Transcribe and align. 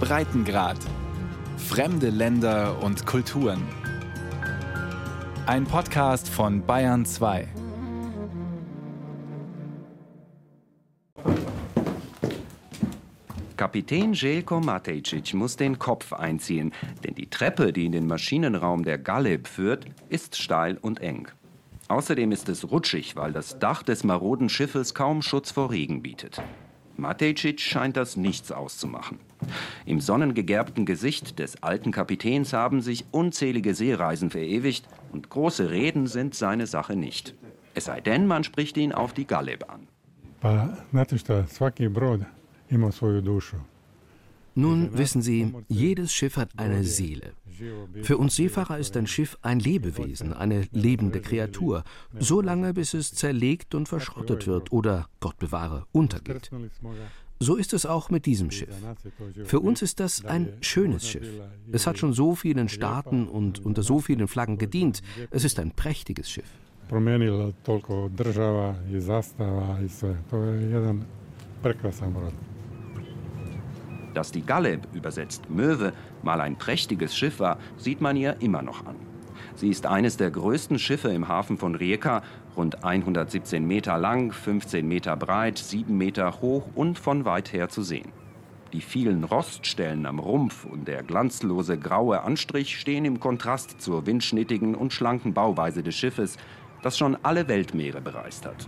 Breitengrad. 0.00 0.78
Fremde 1.56 2.10
Länder 2.10 2.82
und 2.82 3.04
Kulturen. 3.06 3.62
Ein 5.46 5.64
Podcast 5.64 6.28
von 6.28 6.64
Bayern 6.64 7.04
2. 7.04 7.48
Kapitän 13.56 14.12
Jelko 14.12 14.60
Matejcic 14.60 15.34
muss 15.34 15.56
den 15.56 15.78
Kopf 15.78 16.12
einziehen, 16.12 16.72
denn 17.04 17.14
die 17.14 17.28
Treppe, 17.28 17.72
die 17.72 17.86
in 17.86 17.92
den 17.92 18.06
Maschinenraum 18.06 18.84
der 18.84 18.98
Galeb 18.98 19.48
führt, 19.48 19.86
ist 20.08 20.36
steil 20.36 20.78
und 20.80 21.00
eng. 21.00 21.28
Außerdem 21.88 22.30
ist 22.30 22.48
es 22.48 22.70
rutschig, 22.70 23.16
weil 23.16 23.32
das 23.32 23.58
Dach 23.58 23.82
des 23.82 24.04
maroden 24.04 24.48
Schiffes 24.48 24.94
kaum 24.94 25.22
Schutz 25.22 25.50
vor 25.50 25.70
Regen 25.70 26.02
bietet. 26.02 26.40
Matejcic 26.98 27.60
scheint 27.60 27.96
das 27.96 28.16
nichts 28.16 28.50
auszumachen. 28.50 29.20
Im 29.86 30.00
sonnengegerbten 30.00 30.84
Gesicht 30.84 31.38
des 31.38 31.62
alten 31.62 31.92
Kapitäns 31.92 32.52
haben 32.52 32.80
sich 32.80 33.04
unzählige 33.12 33.74
Seereisen 33.74 34.30
verewigt 34.30 34.88
und 35.12 35.30
große 35.30 35.70
Reden 35.70 36.08
sind 36.08 36.34
seine 36.34 36.66
Sache 36.66 36.96
nicht. 36.96 37.34
Es 37.74 37.84
sei 37.84 38.00
denn, 38.00 38.26
man 38.26 38.42
spricht 38.42 38.76
ihn 38.76 38.92
auf 38.92 39.12
die 39.12 39.26
Galeb 39.26 39.70
an. 39.70 39.86
Nun 44.58 44.98
wissen 44.98 45.22
Sie, 45.22 45.54
jedes 45.68 46.12
Schiff 46.12 46.36
hat 46.36 46.50
eine 46.56 46.82
Seele. 46.82 47.32
Für 48.02 48.18
uns 48.18 48.36
Seefahrer 48.36 48.78
ist 48.78 48.96
ein 48.96 49.06
Schiff 49.06 49.38
ein 49.42 49.60
Lebewesen, 49.60 50.32
eine 50.32 50.66
lebende 50.72 51.20
Kreatur, 51.20 51.84
so 52.18 52.40
lange 52.40 52.74
bis 52.74 52.94
es 52.94 53.14
zerlegt 53.14 53.74
und 53.74 53.88
verschrottet 53.88 54.46
wird 54.46 54.72
oder, 54.72 55.08
Gott 55.20 55.38
bewahre, 55.38 55.86
untergeht. 55.92 56.50
So 57.40 57.54
ist 57.54 57.72
es 57.72 57.86
auch 57.86 58.10
mit 58.10 58.26
diesem 58.26 58.50
Schiff. 58.50 58.74
Für 59.44 59.60
uns 59.60 59.80
ist 59.82 60.00
das 60.00 60.24
ein 60.24 60.54
schönes 60.60 61.08
Schiff. 61.08 61.28
Es 61.70 61.86
hat 61.86 61.98
schon 61.98 62.12
so 62.12 62.34
vielen 62.34 62.68
Staaten 62.68 63.28
und 63.28 63.64
unter 63.64 63.84
so 63.84 64.00
vielen 64.00 64.26
Flaggen 64.26 64.58
gedient. 64.58 65.02
Es 65.30 65.44
ist 65.44 65.60
ein 65.60 65.70
prächtiges 65.70 66.28
Schiff. 66.30 66.50
promijenila 66.88 67.52
toliko 67.62 68.08
država 68.08 68.74
i 68.90 69.00
zastava 69.00 69.80
i 69.84 69.88
sve. 69.88 70.16
To 70.30 70.42
je 70.42 70.70
jedan 70.70 71.02
prekrasan 71.62 72.12
brod. 72.12 72.32
Dass 74.18 74.32
die 74.32 74.44
Galeb, 74.44 74.88
übersetzt 74.94 75.48
Möwe, 75.48 75.92
mal 76.24 76.40
ein 76.40 76.56
prächtiges 76.56 77.16
Schiff 77.16 77.38
war, 77.38 77.56
sieht 77.76 78.00
man 78.00 78.16
ihr 78.16 78.34
immer 78.40 78.62
noch 78.62 78.84
an. 78.84 78.96
Sie 79.54 79.68
ist 79.68 79.86
eines 79.86 80.16
der 80.16 80.32
größten 80.32 80.80
Schiffe 80.80 81.10
im 81.10 81.28
Hafen 81.28 81.56
von 81.56 81.76
Rijeka, 81.76 82.22
rund 82.56 82.82
117 82.82 83.64
Meter 83.64 83.96
lang, 83.96 84.32
15 84.32 84.88
Meter 84.88 85.16
breit, 85.16 85.58
7 85.58 85.96
Meter 85.96 86.40
hoch 86.40 86.64
und 86.74 86.98
von 86.98 87.26
weit 87.26 87.52
her 87.52 87.68
zu 87.68 87.84
sehen. 87.84 88.10
Die 88.72 88.80
vielen 88.80 89.22
Roststellen 89.22 90.04
am 90.04 90.18
Rumpf 90.18 90.64
und 90.64 90.88
der 90.88 91.04
glanzlose 91.04 91.78
graue 91.78 92.22
Anstrich 92.22 92.76
stehen 92.76 93.04
im 93.04 93.20
Kontrast 93.20 93.80
zur 93.80 94.06
windschnittigen 94.06 94.74
und 94.74 94.92
schlanken 94.92 95.32
Bauweise 95.32 95.84
des 95.84 95.94
Schiffes, 95.94 96.38
das 96.82 96.98
schon 96.98 97.16
alle 97.22 97.46
Weltmeere 97.46 98.00
bereist 98.00 98.46
hat. 98.46 98.66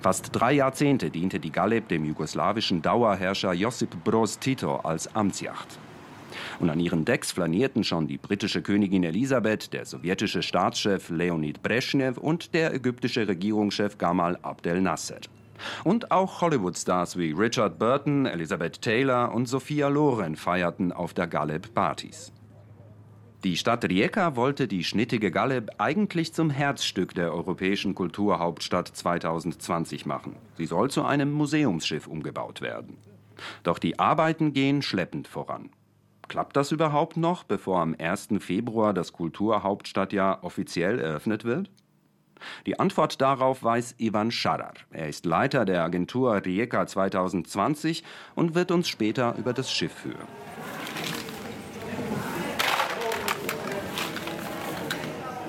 Fast 0.00 0.30
drei 0.32 0.52
Jahrzehnte 0.52 1.10
diente 1.10 1.40
die 1.40 1.50
Galeb 1.52 1.88
dem 1.88 2.04
jugoslawischen 2.04 2.82
Dauerherrscher 2.82 3.52
Josip 3.52 4.04
Broz 4.04 4.38
Tito 4.38 4.76
als 4.76 5.14
Amtsjacht. 5.14 5.78
Und 6.60 6.70
an 6.70 6.80
ihren 6.80 7.04
Decks 7.04 7.32
flanierten 7.32 7.84
schon 7.84 8.06
die 8.06 8.18
britische 8.18 8.62
Königin 8.62 9.04
Elisabeth, 9.04 9.72
der 9.72 9.84
sowjetische 9.84 10.42
Staatschef 10.42 11.10
Leonid 11.10 11.62
Brezhnev 11.62 12.18
und 12.18 12.54
der 12.54 12.74
ägyptische 12.74 13.26
Regierungschef 13.26 13.98
Gamal 13.98 14.38
Abdel 14.42 14.80
Nasser. 14.80 15.20
Und 15.84 16.10
auch 16.10 16.40
Hollywood-Stars 16.40 17.16
wie 17.16 17.32
Richard 17.32 17.78
Burton, 17.78 18.26
Elizabeth 18.26 18.82
Taylor 18.82 19.32
und 19.34 19.46
Sophia 19.46 19.88
Loren 19.88 20.36
feierten 20.36 20.92
auf 20.92 21.14
der 21.14 21.26
Galeb 21.26 21.74
Partys. 21.74 22.32
Die 23.44 23.58
Stadt 23.58 23.84
Rijeka 23.84 24.36
wollte 24.36 24.66
die 24.66 24.84
schnittige 24.84 25.30
Galeb 25.30 25.72
eigentlich 25.76 26.32
zum 26.32 26.48
Herzstück 26.48 27.14
der 27.14 27.30
europäischen 27.34 27.94
Kulturhauptstadt 27.94 28.88
2020 28.88 30.06
machen. 30.06 30.36
Sie 30.56 30.64
soll 30.64 30.90
zu 30.90 31.04
einem 31.04 31.30
Museumsschiff 31.30 32.06
umgebaut 32.06 32.62
werden. 32.62 32.96
Doch 33.62 33.78
die 33.78 33.98
Arbeiten 33.98 34.54
gehen 34.54 34.80
schleppend 34.80 35.28
voran. 35.28 35.68
Klappt 36.26 36.56
das 36.56 36.72
überhaupt 36.72 37.18
noch, 37.18 37.44
bevor 37.44 37.80
am 37.80 37.94
1. 37.98 38.28
Februar 38.38 38.94
das 38.94 39.12
Kulturhauptstadtjahr 39.12 40.42
offiziell 40.42 40.98
eröffnet 40.98 41.44
wird? 41.44 41.70
Die 42.64 42.80
Antwort 42.80 43.20
darauf 43.20 43.62
weiß 43.62 43.96
Ivan 43.98 44.30
Scharar. 44.30 44.72
Er 44.90 45.10
ist 45.10 45.26
Leiter 45.26 45.66
der 45.66 45.84
Agentur 45.84 46.34
Rijeka 46.42 46.86
2020 46.86 48.04
und 48.36 48.54
wird 48.54 48.70
uns 48.70 48.88
später 48.88 49.34
über 49.36 49.52
das 49.52 49.70
Schiff 49.70 49.92
führen. 49.92 50.28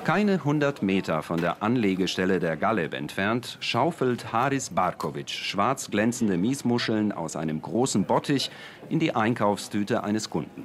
Keine 0.05 0.33
100 0.33 0.83
Meter 0.83 1.23
von 1.23 1.41
der 1.41 1.63
Anlegestelle 1.63 2.39
der 2.39 2.57
Galeb 2.57 2.93
entfernt 2.93 3.57
schaufelt 3.59 4.31
Haris 4.31 4.69
Barkovic 4.69 5.31
schwarz 5.31 5.89
glänzende 5.89 6.37
Miesmuscheln 6.37 7.11
aus 7.11 7.35
einem 7.35 7.59
großen 7.59 8.03
Bottich 8.03 8.51
in 8.87 8.99
die 8.99 9.15
Einkaufstüte 9.15 10.03
eines 10.03 10.29
Kunden. 10.29 10.63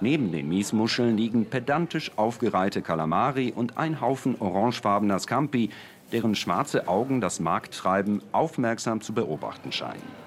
Neben 0.00 0.30
den 0.30 0.48
Miesmuscheln 0.48 1.16
liegen 1.16 1.46
pedantisch 1.46 2.12
aufgereihte 2.14 2.82
Kalamari 2.82 3.52
und 3.52 3.78
ein 3.78 4.00
Haufen 4.00 4.36
orangefarbener 4.38 5.18
Scampi, 5.18 5.70
deren 6.12 6.36
schwarze 6.36 6.86
Augen 6.86 7.20
das 7.20 7.40
Markttreiben 7.40 8.22
aufmerksam 8.30 9.00
zu 9.00 9.12
beobachten 9.12 9.72
scheinen. 9.72 10.21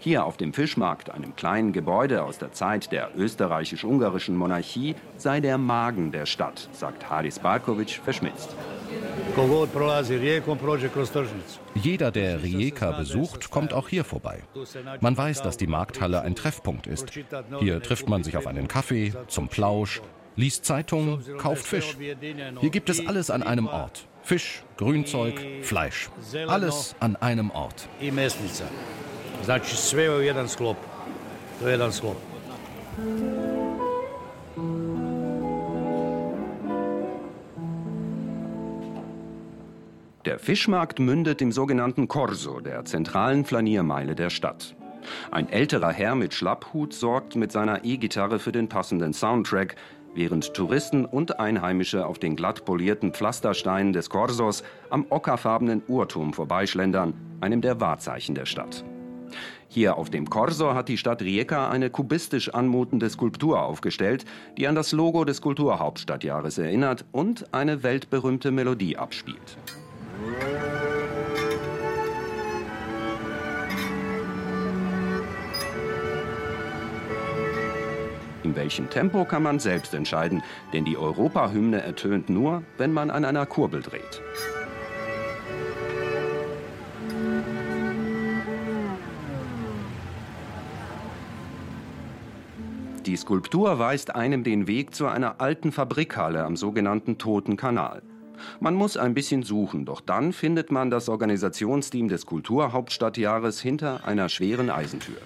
Hier 0.00 0.24
auf 0.24 0.36
dem 0.36 0.52
Fischmarkt, 0.52 1.10
einem 1.10 1.36
kleinen 1.36 1.72
Gebäude 1.72 2.22
aus 2.22 2.38
der 2.38 2.52
Zeit 2.52 2.92
der 2.92 3.10
österreichisch-ungarischen 3.16 4.36
Monarchie, 4.36 4.94
sei 5.16 5.40
der 5.40 5.58
Magen 5.58 6.12
der 6.12 6.26
Stadt, 6.26 6.68
sagt 6.72 7.08
Haris 7.10 7.38
Barkovic 7.38 8.00
verschmitzt. 8.02 8.54
Jeder, 11.74 12.10
der 12.10 12.42
Rijeka 12.42 12.92
besucht, 12.92 13.50
kommt 13.50 13.72
auch 13.72 13.88
hier 13.88 14.04
vorbei. 14.04 14.42
Man 15.00 15.16
weiß, 15.16 15.42
dass 15.42 15.56
die 15.56 15.66
Markthalle 15.66 16.22
ein 16.22 16.34
Treffpunkt 16.34 16.86
ist. 16.86 17.10
Hier 17.60 17.82
trifft 17.82 18.08
man 18.08 18.24
sich 18.24 18.36
auf 18.36 18.46
einen 18.46 18.68
Kaffee, 18.68 19.12
zum 19.28 19.48
Plausch, 19.48 20.00
liest 20.36 20.64
Zeitungen, 20.64 21.22
kauft 21.38 21.66
Fisch. 21.66 21.96
Hier 22.60 22.70
gibt 22.70 22.88
es 22.88 23.06
alles 23.06 23.30
an 23.30 23.42
einem 23.42 23.66
Ort. 23.66 24.06
Fisch, 24.22 24.62
Grünzeug, 24.76 25.40
Fleisch. 25.62 26.10
Alles 26.48 26.94
an 27.00 27.16
einem 27.16 27.50
Ort. 27.50 27.88
Znači 29.44 29.76
sve 29.76 30.16
u 30.16 30.22
jedan 30.22 30.48
sklop. 30.48 30.76
To 31.60 31.68
je 31.68 31.72
jedan 31.72 31.92
sklop. 31.92 32.16
Der 40.24 40.38
Fischmarkt 40.38 40.98
mündet 40.98 41.40
im 41.40 41.52
sogenannten 41.52 42.06
Corso, 42.06 42.60
der 42.60 42.84
zentralen 42.84 43.44
Flaniermeile 43.44 44.14
der 44.14 44.30
Stadt. 44.30 44.74
Ein 45.30 45.48
älterer 45.48 45.92
Herr 45.92 46.14
mit 46.14 46.34
Schlapphut 46.34 46.92
sorgt 46.92 47.34
mit 47.34 47.50
seiner 47.50 47.84
E-Gitarre 47.84 48.38
für 48.38 48.52
den 48.52 48.68
passenden 48.68 49.14
Soundtrack, 49.14 49.76
während 50.14 50.52
Touristen 50.52 51.06
und 51.06 51.40
Einheimische 51.40 52.04
auf 52.04 52.18
den 52.18 52.36
glatt 52.36 52.64
polierten 52.64 53.12
Pflastersteinen 53.12 53.92
des 53.92 54.10
Corsos 54.10 54.64
am 54.90 55.06
ockerfarbenen 55.08 55.82
Uhrturm 55.88 56.32
vorbeischlendern, 56.32 57.14
einem 57.40 57.60
der 57.60 57.80
Wahrzeichen 57.80 58.34
der 58.34 58.44
Stadt. 58.44 58.84
Hier 59.68 59.96
auf 59.96 60.10
dem 60.10 60.30
Corso 60.30 60.74
hat 60.74 60.88
die 60.88 60.96
Stadt 60.96 61.22
Rijeka 61.22 61.70
eine 61.70 61.90
kubistisch 61.90 62.54
anmutende 62.54 63.10
Skulptur 63.10 63.62
aufgestellt, 63.62 64.24
die 64.56 64.66
an 64.66 64.74
das 64.74 64.92
Logo 64.92 65.24
des 65.24 65.42
Kulturhauptstadtjahres 65.42 66.58
erinnert 66.58 67.04
und 67.12 67.52
eine 67.52 67.82
weltberühmte 67.82 68.50
Melodie 68.50 68.96
abspielt. 68.96 69.58
In 78.48 78.56
welchem 78.56 78.88
Tempo 78.88 79.26
kann 79.26 79.42
man 79.42 79.58
selbst 79.58 79.92
entscheiden, 79.92 80.42
denn 80.72 80.86
die 80.86 80.96
Europahymne 80.96 81.82
ertönt 81.82 82.30
nur, 82.30 82.62
wenn 82.78 82.92
man 82.92 83.10
an 83.10 83.26
einer 83.26 83.44
Kurbel 83.44 83.82
dreht. 83.82 84.22
Die 93.06 93.16
Skulptur 93.16 93.78
weist 93.78 94.14
einem 94.14 94.44
den 94.44 94.66
Weg 94.66 94.94
zu 94.94 95.06
einer 95.06 95.40
alten 95.40 95.72
Fabrikhalle 95.72 96.44
am 96.44 96.56
sogenannten 96.56 97.16
Toten 97.16 97.56
Kanal. 97.56 98.02
Man 98.60 98.74
muss 98.74 98.96
ein 98.96 99.14
bisschen 99.14 99.42
suchen, 99.42 99.84
doch 99.84 100.00
dann 100.00 100.32
findet 100.32 100.70
man 100.70 100.90
das 100.90 101.08
Organisationsteam 101.08 102.08
des 102.08 102.26
Kulturhauptstadtjahres 102.26 103.60
hinter 103.60 104.06
einer 104.06 104.28
schweren 104.28 104.70
Eisentür. 104.70 105.16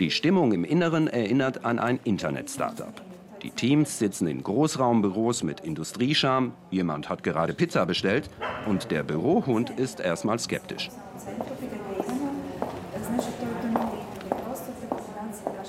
Die 0.00 0.10
Stimmung 0.10 0.52
im 0.52 0.64
Inneren 0.64 1.08
erinnert 1.08 1.64
an 1.64 1.78
ein 1.78 2.00
Internet-Startup. 2.04 3.11
Die 3.42 3.50
Teams 3.50 3.98
sitzen 3.98 4.28
in 4.28 4.42
Großraumbüros 4.42 5.42
mit 5.42 5.60
Industriescham, 5.60 6.52
jemand 6.70 7.08
hat 7.08 7.24
gerade 7.24 7.54
Pizza 7.54 7.84
bestellt 7.86 8.30
und 8.66 8.90
der 8.92 9.02
Bürohund 9.02 9.70
ist 9.70 9.98
erstmal 9.98 10.38
skeptisch. 10.38 10.90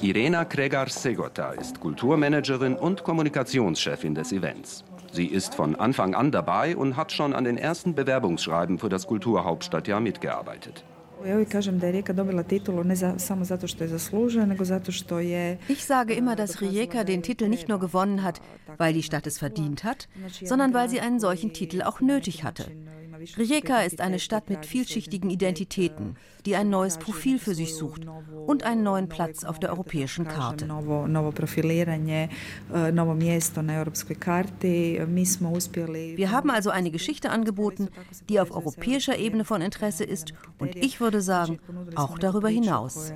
Irena 0.02 0.46
Kregar-Segota 0.46 1.52
ist 1.52 1.80
Kulturmanagerin 1.80 2.76
und 2.76 3.04
Kommunikationschefin 3.04 4.14
des 4.14 4.34
Events. 4.34 4.84
Sie 5.12 5.28
ist 5.28 5.56
von 5.56 5.76
Anfang 5.76 6.14
an 6.14 6.32
dabei 6.32 6.76
und 6.76 6.98
hat 6.98 7.12
schon 7.12 7.34
an 7.34 7.46
den 7.46 7.58
ersten 7.58 7.96
Bewerbungsschreiben 7.96 8.80
für 8.80 8.90
das 8.90 9.08
Kulturhauptstadtjahr 9.08 10.00
mitgearbeitet. 10.00 10.84
Ich 15.68 15.86
sage 15.86 16.14
immer, 16.14 16.36
dass 16.36 16.62
Rijeka 16.62 17.04
den 17.04 17.24
Titel 17.24 17.48
nicht 17.48 17.70
nur 17.70 17.80
gewonnen 17.80 18.24
hat, 18.24 18.42
weil 18.78 18.94
die 18.94 19.04
Stadt 19.04 19.28
es 19.28 19.38
verdient 19.40 19.84
hat, 19.84 20.08
sondern 20.44 20.74
weil 20.74 20.90
sie 20.90 21.00
einen 21.00 21.20
solchen 21.20 21.54
Titel 21.54 21.82
auch 21.82 22.02
nötig 22.02 22.44
hatte. 22.44 22.66
Rijeka 23.38 23.82
ist 23.82 24.02
eine 24.02 24.20
Stadt 24.20 24.50
mit 24.50 24.66
vielschichtigen 24.66 25.30
Identitäten, 25.30 26.16
die 26.46 26.56
ein 26.56 26.70
neues 26.70 26.98
Profil 26.98 27.40
für 27.40 27.56
sich 27.56 27.76
sucht 27.76 28.06
und 28.46 28.64
einen 28.64 28.84
neuen 28.84 29.10
Platz 29.10 29.44
auf 29.44 29.60
der 29.60 29.72
europäischen 29.72 30.28
Karte. 30.28 30.68
Wir 36.16 36.32
haben 36.32 36.50
also 36.50 36.70
eine 36.70 36.92
Geschichte 36.92 37.30
angeboten, 37.30 37.90
die 38.30 38.40
auf 38.40 38.52
europäischer 38.52 39.18
Ebene 39.18 39.46
von 39.46 39.62
Interesse 39.62 40.04
ist 40.04 40.34
und 40.60 40.76
ich 40.76 41.00
würde 41.00 41.22
sagen, 41.22 41.60
auch 41.96 42.18
darüber 42.18 42.50
hinaus. 42.50 43.14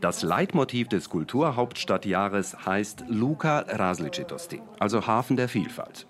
Das 0.00 0.22
Leitmotiv 0.22 0.88
des 0.88 1.10
Kulturhauptstadtjahres 1.10 2.64
heißt 2.64 3.04
Luka 3.08 3.66
Različitosti, 3.68 4.62
also 4.78 5.06
Hafen 5.06 5.36
der 5.36 5.46
Vielfalt. 5.46 6.06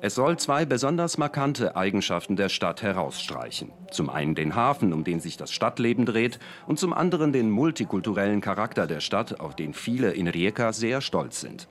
Es 0.00 0.14
soll 0.14 0.36
zwei 0.36 0.64
besonders 0.64 1.18
markante 1.18 1.74
Eigenschaften 1.74 2.36
der 2.36 2.48
Stadt 2.48 2.82
herausstreichen. 2.82 3.72
Zum 3.90 4.10
einen 4.10 4.36
den 4.36 4.54
Hafen, 4.54 4.92
um 4.92 5.02
den 5.02 5.18
sich 5.18 5.36
das 5.36 5.50
Stadtleben 5.50 6.06
dreht, 6.06 6.38
und 6.68 6.78
zum 6.78 6.92
anderen 6.92 7.32
den 7.32 7.50
multikulturellen 7.50 8.40
Charakter 8.40 8.86
der 8.86 9.00
Stadt, 9.00 9.40
auf 9.40 9.56
den 9.56 9.74
viele 9.74 10.12
in 10.12 10.28
Rijeka 10.28 10.72
sehr 10.72 11.00
stolz 11.00 11.40
sind. 11.40 11.66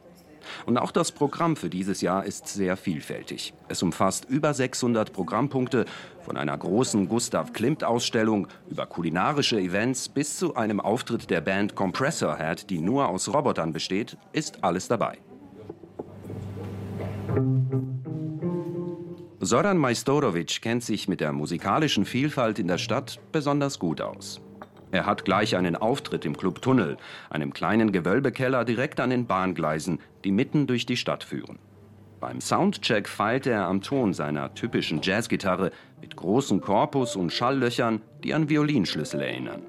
Und 0.65 0.77
auch 0.77 0.91
das 0.91 1.11
Programm 1.11 1.55
für 1.55 1.69
dieses 1.69 2.01
Jahr 2.01 2.25
ist 2.25 2.47
sehr 2.47 2.77
vielfältig. 2.77 3.53
Es 3.67 3.83
umfasst 3.83 4.25
über 4.25 4.53
600 4.53 5.13
Programmpunkte, 5.13 5.85
von 6.21 6.37
einer 6.37 6.57
großen 6.57 7.07
Gustav 7.09 7.51
Klimt-Ausstellung 7.53 8.47
über 8.69 8.85
kulinarische 8.85 9.59
Events 9.59 10.07
bis 10.09 10.37
zu 10.37 10.55
einem 10.55 10.79
Auftritt 10.79 11.29
der 11.29 11.41
Band 11.41 11.75
Compressor 11.75 12.37
Head, 12.37 12.69
die 12.69 12.79
nur 12.79 13.09
aus 13.09 13.33
Robotern 13.33 13.73
besteht, 13.73 14.17
ist 14.31 14.63
alles 14.63 14.87
dabei. 14.87 15.17
Soran 19.39 19.77
Majstorovic 19.77 20.61
kennt 20.61 20.83
sich 20.83 21.07
mit 21.07 21.19
der 21.19 21.31
musikalischen 21.31 22.05
Vielfalt 22.05 22.59
in 22.59 22.67
der 22.67 22.77
Stadt 22.77 23.19
besonders 23.31 23.79
gut 23.79 23.99
aus. 23.99 24.39
Er 24.91 25.05
hat 25.05 25.23
gleich 25.25 25.55
einen 25.55 25.75
Auftritt 25.75 26.25
im 26.25 26.35
Club 26.35 26.61
Tunnel, 26.61 26.97
einem 27.29 27.53
kleinen 27.53 27.91
Gewölbekeller 27.91 28.65
direkt 28.65 28.99
an 28.99 29.09
den 29.09 29.25
Bahngleisen, 29.25 29.99
die 30.23 30.31
mitten 30.31 30.67
durch 30.67 30.85
die 30.85 30.97
Stadt 30.97 31.23
führen. 31.23 31.59
Beim 32.19 32.39
Soundcheck 32.39 33.07
feilte 33.07 33.49
er 33.49 33.67
am 33.67 33.81
Ton 33.81 34.13
seiner 34.13 34.53
typischen 34.53 35.01
Jazzgitarre 35.01 35.71
mit 36.01 36.15
großem 36.15 36.61
Korpus 36.61 37.15
und 37.15 37.31
Schalllöchern, 37.31 38.01
die 38.23 38.33
an 38.33 38.49
Violinschlüssel 38.49 39.21
erinnern. 39.21 39.63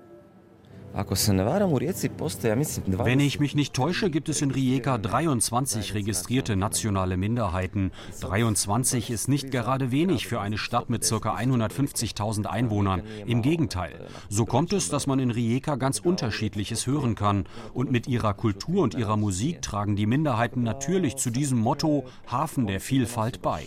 Wenn 2.86 3.20
ich 3.20 3.40
mich 3.40 3.54
nicht 3.54 3.72
täusche, 3.72 4.10
gibt 4.10 4.28
es 4.28 4.42
in 4.42 4.50
Rijeka 4.50 4.98
23 4.98 5.94
registrierte 5.94 6.54
nationale 6.54 7.16
Minderheiten. 7.16 7.92
23 8.20 9.10
ist 9.10 9.28
nicht 9.28 9.50
gerade 9.50 9.90
wenig 9.90 10.26
für 10.26 10.40
eine 10.40 10.58
Stadt 10.58 10.90
mit 10.90 11.08
ca. 11.08 11.16
150.000 11.16 12.44
Einwohnern. 12.46 13.02
Im 13.26 13.40
Gegenteil. 13.40 14.06
So 14.28 14.44
kommt 14.44 14.74
es, 14.74 14.90
dass 14.90 15.06
man 15.06 15.18
in 15.18 15.30
Rijeka 15.30 15.76
ganz 15.76 15.98
Unterschiedliches 15.98 16.86
hören 16.86 17.14
kann. 17.14 17.44
Und 17.72 17.90
mit 17.90 18.06
ihrer 18.06 18.34
Kultur 18.34 18.82
und 18.82 18.94
ihrer 18.94 19.16
Musik 19.16 19.62
tragen 19.62 19.96
die 19.96 20.06
Minderheiten 20.06 20.62
natürlich 20.62 21.16
zu 21.16 21.30
diesem 21.30 21.58
Motto 21.58 22.04
Hafen 22.30 22.66
der 22.66 22.80
Vielfalt 22.80 23.40
bei. 23.40 23.66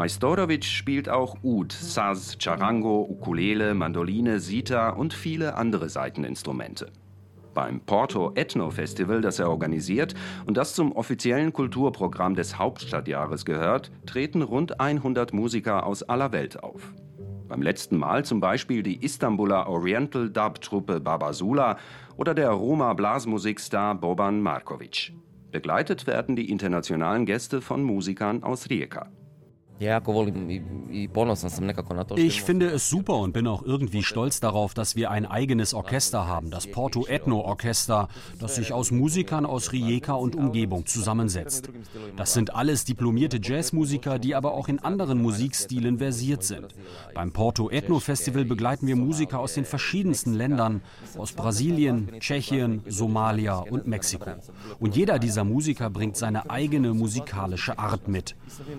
Majstorovic 0.00 0.64
spielt 0.64 1.10
auch 1.10 1.36
Oud, 1.42 1.72
Saz, 1.72 2.38
Charango, 2.38 3.06
Ukulele, 3.06 3.74
Mandoline, 3.74 4.40
Sita 4.40 4.88
und 4.88 5.12
viele 5.12 5.56
andere 5.56 5.90
Saiteninstrumente. 5.90 6.90
Beim 7.52 7.80
Porto 7.80 8.32
Ethno 8.34 8.70
Festival, 8.70 9.20
das 9.20 9.38
er 9.40 9.50
organisiert 9.50 10.14
und 10.46 10.56
das 10.56 10.74
zum 10.74 10.92
offiziellen 10.92 11.52
Kulturprogramm 11.52 12.34
des 12.34 12.56
Hauptstadtjahres 12.56 13.44
gehört, 13.44 13.92
treten 14.06 14.40
rund 14.40 14.80
100 14.80 15.34
Musiker 15.34 15.84
aus 15.84 16.02
aller 16.02 16.32
Welt 16.32 16.64
auf. 16.64 16.94
Beim 17.46 17.60
letzten 17.60 17.98
Mal 17.98 18.24
zum 18.24 18.40
Beispiel 18.40 18.82
die 18.82 19.04
Istanbuler 19.04 19.68
Oriental 19.68 20.30
Dub-Truppe 20.30 21.00
Babasula 21.00 21.76
oder 22.16 22.32
der 22.32 22.52
Roma 22.52 22.94
Blasmusikstar 22.94 23.96
Boban 23.96 24.40
Markovic. 24.40 25.12
Begleitet 25.52 26.06
werden 26.06 26.36
die 26.36 26.50
internationalen 26.50 27.26
Gäste 27.26 27.60
von 27.60 27.82
Musikern 27.82 28.42
aus 28.42 28.70
Rijeka. 28.70 29.10
Ich 32.18 32.42
finde 32.42 32.66
es 32.66 32.90
super 32.90 33.14
und 33.14 33.32
bin 33.32 33.46
auch 33.46 33.62
irgendwie 33.62 34.02
stolz 34.02 34.38
darauf, 34.38 34.74
dass 34.74 34.94
wir 34.94 35.10
ein 35.10 35.24
eigenes 35.24 35.72
Orchester 35.72 36.26
haben, 36.26 36.50
das 36.50 36.66
Porto 36.66 37.06
Ethno 37.06 37.40
Orchester, 37.40 38.08
das 38.38 38.56
sich 38.56 38.74
aus 38.74 38.90
Musikern 38.90 39.46
aus 39.46 39.72
Rijeka 39.72 40.12
und 40.12 40.36
Umgebung 40.36 40.84
zusammensetzt. 40.84 41.70
Das 42.14 42.34
sind 42.34 42.54
alles 42.54 42.84
diplomierte 42.84 43.40
Jazzmusiker, 43.42 44.18
die 44.18 44.34
aber 44.34 44.52
auch 44.52 44.68
in 44.68 44.80
anderen 44.80 45.22
Musikstilen 45.22 45.96
versiert 45.96 46.42
sind. 46.42 46.74
Beim 47.14 47.32
Porto 47.32 47.70
Ethno 47.70 48.00
Festival 48.00 48.44
begleiten 48.44 48.86
wir 48.86 48.96
Musiker 48.96 49.38
aus 49.38 49.54
den 49.54 49.64
verschiedensten 49.64 50.34
Ländern, 50.34 50.82
aus 51.16 51.32
Brasilien, 51.32 52.10
Tschechien, 52.20 52.82
Somalia 52.86 53.56
und 53.58 53.86
Mexiko. 53.86 54.30
Und 54.78 54.94
jeder 54.94 55.18
dieser 55.18 55.44
Musiker 55.44 55.88
bringt 55.88 56.18
seine 56.18 56.50
eigene 56.50 56.92
musikalische 56.92 57.78
Art 57.78 58.08
mit. 58.08 58.36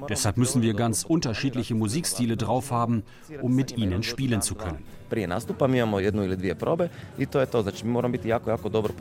Deshalb 0.07 0.37
müssen 0.37 0.61
wir 0.61 0.75
ganz 0.75 0.90
ganz 0.91 1.05
unterschiedliche 1.07 1.73
Musikstile 1.73 2.35
drauf 2.35 2.71
haben, 2.71 3.03
um 3.41 3.55
mit 3.55 3.77
ihnen 3.77 4.03
spielen 4.03 4.41
zu 4.41 4.55
können. 4.55 4.83
Prije 5.09 5.27
nastupa 5.27 5.67
mi 5.67 5.77
imamo 5.77 5.99
jednu 5.99 6.23
ili 6.23 6.35
dvije 6.35 6.55
probe 6.55 6.89
i 7.17 7.25
to 7.25 7.39
je 7.39 7.45
to. 7.45 7.61
Znači 7.61 7.85
mi 7.85 7.91
moramo 7.91 8.11
biti 8.11 8.27
jako, 8.29 8.49
jako 8.49 8.69
dobro. 8.69 8.93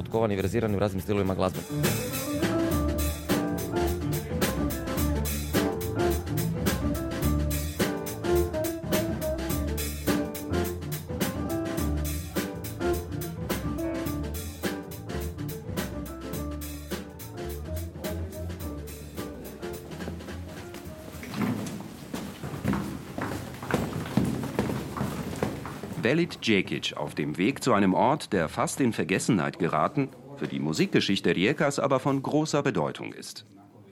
Velit 26.03 26.47
Djekic 26.47 26.97
auf 26.97 27.15
dem 27.15 27.37
Weg 27.37 27.63
zu 27.63 27.73
einem 27.73 27.95
Ort, 27.95 28.33
der 28.33 28.49
fast 28.49 28.81
in 28.81 28.93
Vergessenheit 28.93 29.59
geraten, 29.59 30.09
für 30.37 30.49
die 30.49 30.59
Musikgeschichte 30.59 31.37
Rijekas 31.37 31.79
aber 31.79 32.01
von 32.01 32.23
großer 32.23 32.63
Bedeutung 32.63 33.13
ist. 33.13 33.45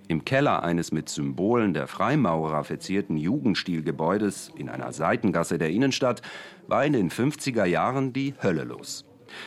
Im 0.08 0.24
Keller 0.24 0.62
eines 0.62 0.90
mit 0.90 1.10
Symbolen 1.10 1.74
der 1.74 1.86
Freimaurer 1.86 2.64
verzierten 2.64 3.18
Jugendstilgebäudes 3.18 4.50
in 4.56 4.70
einer 4.70 4.92
Seitengasse 4.92 5.58
der 5.58 5.68
Innenstadt 5.68 6.22
war 6.66 6.84
in 6.84 6.94
den 6.94 7.10
50er 7.10 7.66
Jahren 7.66 8.14
die 8.14 8.34
Hölle 8.42 8.64
los. 8.64 9.04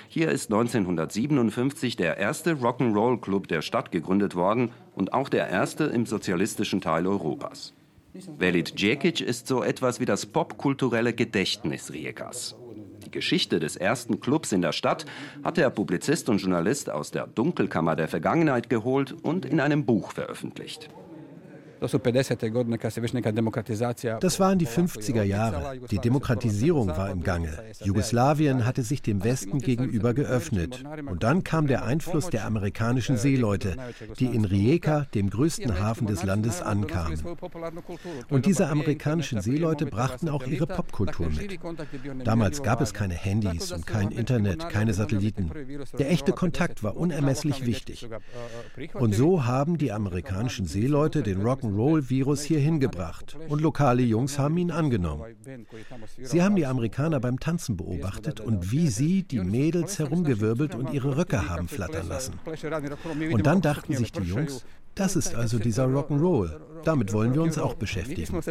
Hier 0.07 0.29
ist 0.29 0.51
1957 0.51 1.95
der 1.95 2.17
erste 2.17 2.53
Rock'n'Roll-Club 2.53 3.47
der 3.47 3.63
Stadt 3.63 3.91
gegründet 3.91 4.35
worden 4.35 4.69
und 4.93 5.13
auch 5.13 5.29
der 5.29 5.49
erste 5.49 5.85
im 5.85 6.05
sozialistischen 6.05 6.81
Teil 6.81 7.07
Europas. 7.07 7.73
Velit 8.13 8.79
Djekic 8.79 9.21
ist 9.21 9.47
so 9.47 9.63
etwas 9.63 9.99
wie 9.99 10.05
das 10.05 10.25
popkulturelle 10.25 11.13
Gedächtnis 11.13 11.93
Rijekas. 11.93 12.55
Die 13.05 13.11
Geschichte 13.11 13.59
des 13.59 13.77
ersten 13.77 14.19
Clubs 14.19 14.51
in 14.51 14.61
der 14.61 14.73
Stadt 14.73 15.05
hat 15.43 15.57
der 15.57 15.69
Publizist 15.69 16.29
und 16.29 16.39
Journalist 16.39 16.89
aus 16.89 17.11
der 17.11 17.27
Dunkelkammer 17.27 17.95
der 17.95 18.07
Vergangenheit 18.07 18.69
geholt 18.69 19.13
und 19.23 19.45
in 19.45 19.59
einem 19.59 19.85
Buch 19.85 20.11
veröffentlicht. 20.11 20.89
Das 24.19 24.39
waren 24.39 24.59
die 24.59 24.67
50er 24.67 25.23
Jahre. 25.23 25.79
Die 25.89 25.97
Demokratisierung 25.97 26.89
war 26.89 27.09
im 27.09 27.23
Gange. 27.23 27.57
Jugoslawien 27.83 28.67
hatte 28.67 28.83
sich 28.83 29.01
dem 29.01 29.23
Westen 29.23 29.57
gegenüber 29.57 30.13
geöffnet. 30.13 30.83
Und 31.07 31.23
dann 31.23 31.43
kam 31.43 31.65
der 31.65 31.83
Einfluss 31.83 32.29
der 32.29 32.45
amerikanischen 32.45 33.17
Seeleute, 33.17 33.77
die 34.19 34.27
in 34.27 34.45
Rijeka, 34.45 35.07
dem 35.15 35.31
größten 35.31 35.79
Hafen 35.79 36.05
des 36.05 36.23
Landes, 36.23 36.61
ankamen. 36.61 37.19
Und 38.29 38.45
diese 38.45 38.67
amerikanischen 38.67 39.41
Seeleute 39.41 39.87
brachten 39.87 40.29
auch 40.29 40.45
ihre 40.45 40.67
Popkultur 40.67 41.29
mit. 41.29 41.59
Damals 42.23 42.61
gab 42.61 42.81
es 42.81 42.93
keine 42.93 43.15
Handys 43.15 43.71
und 43.71 43.87
kein 43.87 44.11
Internet, 44.11 44.69
keine 44.69 44.93
Satelliten. 44.93 45.49
Der 45.97 46.11
echte 46.11 46.31
Kontakt 46.31 46.83
war 46.83 46.95
unermesslich 46.95 47.65
wichtig. 47.65 48.07
Und 48.93 49.15
so 49.15 49.45
haben 49.45 49.79
die 49.79 49.91
amerikanischen 49.91 50.67
Seeleute 50.67 51.23
den 51.23 51.41
Rock'n'Roll 51.41 51.70
Rock'n'Roll-Virus 51.71 52.43
hier 52.43 52.59
hingebracht 52.59 53.37
und 53.49 53.61
lokale 53.61 54.01
Jungs 54.01 54.39
haben 54.39 54.57
ihn 54.57 54.71
angenommen. 54.71 55.23
Sie 56.21 56.41
haben 56.41 56.55
die 56.55 56.65
Amerikaner 56.65 57.19
beim 57.19 57.39
Tanzen 57.39 57.77
beobachtet 57.77 58.39
und 58.39 58.71
wie 58.71 58.87
sie 58.87 59.23
die 59.23 59.39
Mädels 59.39 59.99
herumgewirbelt 59.99 60.75
und 60.75 60.93
ihre 60.93 61.17
Röcke 61.17 61.49
haben 61.49 61.67
flattern 61.67 62.07
lassen. 62.07 62.33
Und 63.31 63.45
dann 63.45 63.61
dachten 63.61 63.95
sich 63.95 64.11
die 64.11 64.23
Jungs, 64.23 64.65
das 64.95 65.15
ist 65.15 65.35
also 65.35 65.57
dieser 65.57 65.85
Rock'n'Roll. 65.85 66.59
Damit 66.83 67.13
wollen 67.13 67.33
wir 67.33 67.41
uns 67.41 67.57
auch 67.57 67.75
beschäftigen. 67.75 68.41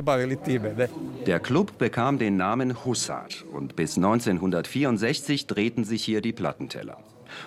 Der 1.27 1.41
Club 1.41 1.79
bekam 1.79 2.19
den 2.19 2.37
Namen 2.37 2.85
Hussard 2.85 3.45
und 3.53 3.77
bis 3.77 3.97
1964 3.97 5.47
drehten 5.47 5.85
sich 5.85 6.05
hier 6.05 6.21
die 6.23 6.33
Plattenteller. 6.33 6.99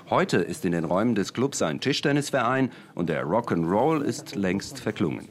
Heute 0.10 0.38
ist 0.38 0.66
in 0.66 0.72
den 0.72 0.86
Räumen 0.86 1.16
des 1.16 1.34
Clubs 1.34 1.62
ein 1.62 1.80
Tischtennisverein 1.80 2.72
und 2.96 3.10
der 3.10 3.26
Rock'n'Roll 3.26 4.02
ist 4.02 4.36
längst 4.36 4.80
verklungen. 4.80 5.28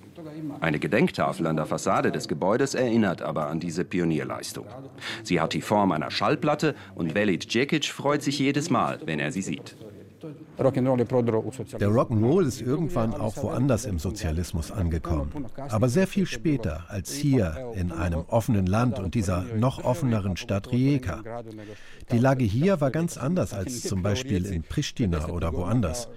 Eine 0.60 0.78
Gedenktafel 0.78 1.46
an 1.46 1.56
der 1.56 1.66
Fassade 1.66 2.12
des 2.12 2.28
Gebäudes 2.28 2.74
erinnert 2.74 3.22
aber 3.22 3.48
an 3.48 3.60
diese 3.60 3.84
Pionierleistung. 3.84 4.66
Sie 5.22 5.40
hat 5.40 5.52
die 5.52 5.62
Form 5.62 5.92
einer 5.92 6.10
Schallplatte 6.10 6.74
und 6.94 7.14
Velid 7.14 7.52
Djekic 7.52 7.86
freut 7.86 8.22
sich 8.22 8.38
jedes 8.38 8.70
Mal, 8.70 9.00
wenn 9.04 9.18
er 9.18 9.32
sie 9.32 9.42
sieht. 9.42 9.76
Der 10.58 10.66
Rock'n'Roll 11.90 12.46
ist 12.46 12.60
irgendwann 12.60 13.14
auch 13.14 13.36
woanders 13.42 13.84
im 13.84 13.98
Sozialismus 13.98 14.70
angekommen. 14.70 15.46
Aber 15.68 15.88
sehr 15.88 16.06
viel 16.06 16.26
später 16.26 16.84
als 16.88 17.12
hier 17.12 17.72
in 17.74 17.90
einem 17.90 18.20
offenen 18.28 18.66
Land 18.66 18.98
und 19.00 19.14
dieser 19.14 19.42
noch 19.56 19.82
offeneren 19.82 20.36
Stadt 20.36 20.70
Rijeka. 20.70 21.22
Die 22.12 22.18
Lage 22.18 22.44
hier 22.44 22.80
war 22.80 22.90
ganz 22.90 23.16
anders 23.16 23.54
als 23.54 23.82
zum 23.82 24.02
Beispiel 24.02 24.46
in 24.46 24.62
Pristina 24.62 25.28
oder 25.28 25.52
woanders. 25.52 26.08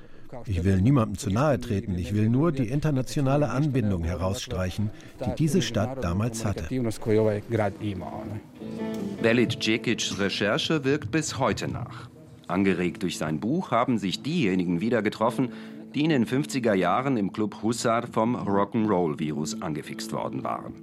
Ich 0.46 0.64
will 0.64 0.82
niemandem 0.82 1.18
zu 1.18 1.30
nahe 1.30 1.60
treten, 1.60 1.98
ich 1.98 2.14
will 2.14 2.30
nur 2.30 2.52
die 2.52 2.70
internationale 2.70 3.50
Anbindung 3.50 4.04
herausstreichen, 4.04 4.90
die 5.26 5.36
diese 5.36 5.62
Stadt 5.62 6.04
damals 6.04 6.46
hatte. 6.46 6.68
Velid 9.22 9.66
Djekics 9.66 10.20
Recherche 10.20 10.84
wirkt 10.84 11.12
bis 11.12 11.40
heute 11.40 11.68
nach. 11.68 12.10
Angeregt 12.48 13.04
durch 13.04 13.18
sein 13.18 13.40
Buch 13.40 13.72
haben 13.72 13.98
sich 13.98 14.22
diejenigen 14.22 14.82
wieder 14.82 15.02
getroffen, 15.02 15.50
die 15.96 16.04
in 16.04 16.10
den 16.10 16.26
50er 16.26 16.74
Jahren 16.74 17.18
im 17.18 17.32
Club 17.32 17.64
Hussar 17.64 18.08
vom 18.08 18.36
Rock'n'Roll-Virus 18.36 19.62
angefixt 19.62 20.12
worden 20.12 20.44
waren. 20.44 20.74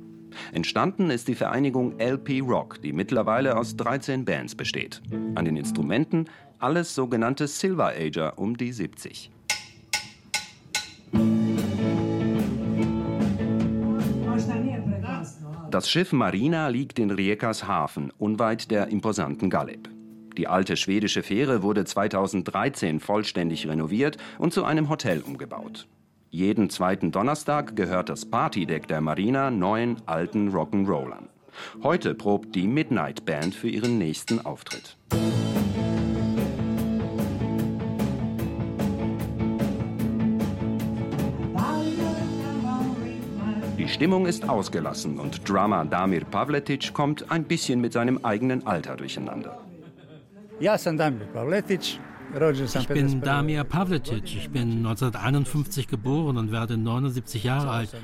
Entstanden 0.52 1.10
ist 1.10 1.28
die 1.28 1.34
Vereinigung 1.34 2.00
LP 2.00 2.40
Rock, 2.40 2.80
die 2.82 2.92
mittlerweile 2.92 3.56
aus 3.58 3.76
13 3.76 4.24
Bands 4.24 4.54
besteht. 4.54 5.02
An 5.34 5.44
den 5.44 5.56
Instrumenten 5.56 6.26
alles 6.58 6.94
sogenannte 6.94 7.48
Silver 7.48 7.92
Ager 7.98 8.38
um 8.38 8.56
die 8.56 8.72
70. 8.72 9.30
Das 15.72 15.88
Schiff 15.88 16.12
Marina 16.12 16.68
liegt 16.68 16.98
in 16.98 17.10
Rijekas 17.10 17.66
Hafen, 17.66 18.12
unweit 18.18 18.70
der 18.70 18.88
imposanten 18.88 19.48
Galeb. 19.48 19.88
Die 20.36 20.46
alte 20.46 20.76
schwedische 20.76 21.22
Fähre 21.22 21.62
wurde 21.62 21.86
2013 21.86 23.00
vollständig 23.00 23.66
renoviert 23.66 24.18
und 24.38 24.52
zu 24.52 24.64
einem 24.64 24.90
Hotel 24.90 25.22
umgebaut. 25.22 25.88
Jeden 26.28 26.68
zweiten 26.68 27.10
Donnerstag 27.10 27.74
gehört 27.74 28.10
das 28.10 28.26
Partydeck 28.26 28.86
der 28.86 29.00
Marina 29.00 29.50
neuen 29.50 29.96
alten 30.04 30.50
Rock'n'Rollern. 30.50 31.28
Heute 31.82 32.14
probt 32.14 32.54
die 32.54 32.68
Midnight 32.68 33.24
Band 33.24 33.54
für 33.54 33.70
ihren 33.70 33.96
nächsten 33.96 34.44
Auftritt. 34.44 34.98
Die 43.82 43.88
Stimmung 43.88 44.26
ist 44.26 44.48
ausgelassen 44.48 45.18
und 45.18 45.48
Drummer 45.48 45.84
Damir 45.84 46.24
Pavletic 46.24 46.94
kommt 46.94 47.28
ein 47.32 47.42
bisschen 47.42 47.80
mit 47.80 47.92
seinem 47.92 48.24
eigenen 48.24 48.64
Alter 48.64 48.94
durcheinander. 48.94 49.58
Ich 50.60 50.70
bin 52.88 53.20
Damir 53.20 53.64
Pavletic. 53.64 54.36
Ich 54.36 54.50
bin 54.50 54.86
1951 54.86 55.88
geboren 55.88 56.36
und 56.36 56.52
werde 56.52 56.78
79 56.78 57.42
Jahre 57.42 57.70
alt. 57.70 57.96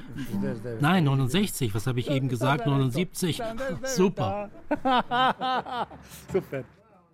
Nein, 0.81 1.05
69. 1.05 1.73
Was 1.77 1.87
habe 1.87 2.01
ich 2.01 2.11
eben 2.11 2.29
gesagt? 2.29 2.67
79. 2.67 3.41
Super. 3.85 4.51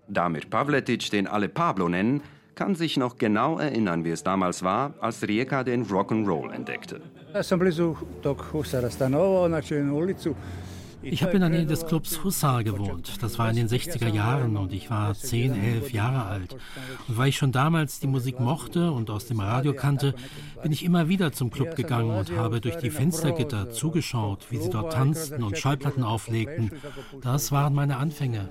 Damir 0.09 0.42
Pavletic, 0.49 1.11
den 1.11 1.26
alle 1.26 1.50
Pablo 1.50 1.90
nennen, 1.90 2.23
kann 2.54 2.75
sich 2.75 2.96
noch 2.96 3.18
genau 3.18 3.58
erinnern, 3.58 4.04
wie 4.04 4.11
es 4.11 4.23
damals 4.23 4.62
war, 4.62 4.94
als 5.00 5.26
Rijeka 5.26 5.64
den 5.64 5.84
Rock'n'Roll 5.87 6.52
entdeckte. 6.52 7.00
Ich 11.06 11.23
habe 11.23 11.34
in 11.34 11.40
der 11.40 11.50
Nähe 11.50 11.66
des 11.66 11.84
Clubs 11.84 12.25
Hussar 12.25 12.64
gewohnt. 12.64 13.23
Das 13.23 13.38
war 13.38 13.50
in 13.50 13.56
den 13.56 13.68
60er 13.68 14.08
Jahren 14.08 14.56
und 14.56 14.73
ich 14.73 14.88
war 14.88 15.14
10, 15.14 15.52
11 15.52 15.92
Jahre 15.92 16.25
alt. 16.25 16.56
Und 17.08 17.18
weil 17.18 17.28
ich 17.28 17.37
schon 17.37 17.52
damals 17.52 18.00
die 18.00 18.06
Musik 18.06 18.40
mochte 18.40 18.90
und 18.90 19.11
aus 19.11 19.26
dem 19.26 19.40
Radio 19.40 19.75
kannte, 19.75 20.14
bin 20.62 20.73
ich 20.73 20.82
immer 20.82 21.08
wieder 21.08 21.32
zum 21.32 21.50
Club 21.50 21.76
gegangen 21.76 22.11
und 22.11 22.34
habe 22.37 22.61
durch 22.62 22.76
die 22.76 22.88
Fenstergitter 22.88 23.70
zugeschaut, 23.70 24.46
wie 24.50 24.56
sie 24.56 24.70
dort 24.70 24.94
tanzten 24.94 25.42
und 25.42 25.58
Schallplatten 25.58 26.04
auflegten. 26.04 26.70
Das 27.20 27.52
waren 27.52 27.75
meine 27.75 27.99
Anfänge. 27.99 28.49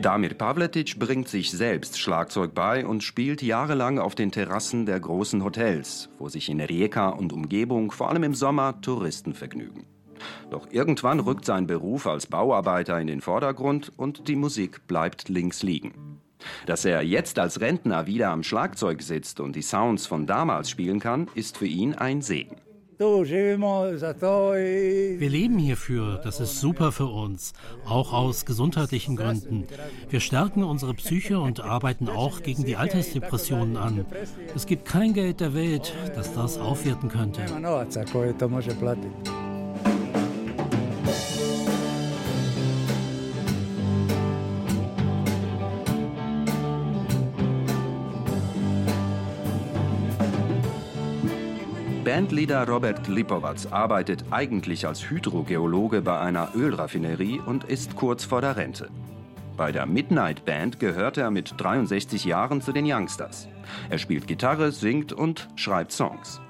Damir 0.00 0.34
Pavletic 0.34 0.98
bringt 0.98 1.28
sich 1.28 1.50
selbst 1.50 1.98
Schlagzeug 1.98 2.54
bei 2.54 2.84
und 2.86 3.04
spielt 3.04 3.40
jahrelang 3.40 3.98
auf 3.98 4.14
den 4.14 4.32
Terrassen 4.32 4.84
der 4.84 4.98
großen 4.98 5.44
Hotels, 5.44 6.10
wo 6.18 6.28
sich 6.28 6.48
in 6.48 6.60
Rijeka 6.60 7.10
und 7.10 7.32
Umgebung 7.32 7.92
vor 7.92 8.10
allem 8.10 8.24
im 8.24 8.34
Sommer 8.34 8.80
Touristen 8.80 9.32
vergnügen. 9.32 9.86
Doch 10.50 10.66
irgendwann 10.70 11.20
rückt 11.20 11.44
sein 11.44 11.66
Beruf 11.66 12.06
als 12.06 12.26
Bauarbeiter 12.26 13.00
in 13.00 13.06
den 13.06 13.20
Vordergrund 13.20 13.92
und 13.96 14.28
die 14.28 14.36
Musik 14.36 14.86
bleibt 14.86 15.28
links 15.28 15.62
liegen. 15.62 16.20
Dass 16.66 16.84
er 16.84 17.02
jetzt 17.02 17.38
als 17.38 17.60
Rentner 17.60 18.06
wieder 18.06 18.30
am 18.30 18.42
Schlagzeug 18.42 19.02
sitzt 19.02 19.38
und 19.38 19.54
die 19.54 19.62
Sounds 19.62 20.06
von 20.06 20.26
damals 20.26 20.70
spielen 20.70 20.98
kann, 20.98 21.28
ist 21.34 21.58
für 21.58 21.66
ihn 21.66 21.94
ein 21.94 22.22
Segen. 22.22 22.56
Wir 25.18 25.30
leben 25.30 25.58
hierfür, 25.58 26.20
das 26.22 26.40
ist 26.40 26.60
super 26.60 26.92
für 26.92 27.06
uns, 27.06 27.52
auch 27.86 28.12
aus 28.12 28.44
gesundheitlichen 28.46 29.16
Gründen. 29.16 29.64
Wir 30.08 30.20
stärken 30.20 30.62
unsere 30.62 30.94
Psyche 30.94 31.40
und 31.40 31.60
arbeiten 31.60 32.08
auch 32.08 32.42
gegen 32.42 32.64
die 32.64 32.76
Altersdepressionen 32.76 33.76
an. 33.76 34.06
Es 34.54 34.66
gibt 34.66 34.84
kein 34.84 35.14
Geld 35.14 35.40
der 35.40 35.54
Welt, 35.54 35.92
das 36.14 36.32
das 36.34 36.58
aufwerten 36.58 37.08
könnte. 37.08 37.42
Bandleader 52.22 52.68
Robert 52.68 53.08
Lipovac 53.08 53.72
arbeitet 53.72 54.26
eigentlich 54.30 54.86
als 54.86 55.10
Hydrogeologe 55.10 56.02
bei 56.02 56.20
einer 56.20 56.50
Ölraffinerie 56.54 57.40
und 57.44 57.64
ist 57.64 57.96
kurz 57.96 58.24
vor 58.24 58.40
der 58.40 58.56
Rente. 58.56 58.90
Bei 59.56 59.72
der 59.72 59.86
Midnight 59.86 60.44
Band 60.44 60.78
gehört 60.78 61.16
er 61.16 61.32
mit 61.32 61.54
63 61.56 62.24
Jahren 62.24 62.60
zu 62.60 62.70
den 62.70 62.86
Youngsters. 62.86 63.48
Er 63.90 63.98
spielt 63.98 64.28
Gitarre, 64.28 64.70
singt 64.70 65.12
und 65.12 65.48
schreibt 65.56 65.90
Songs. 65.90 66.40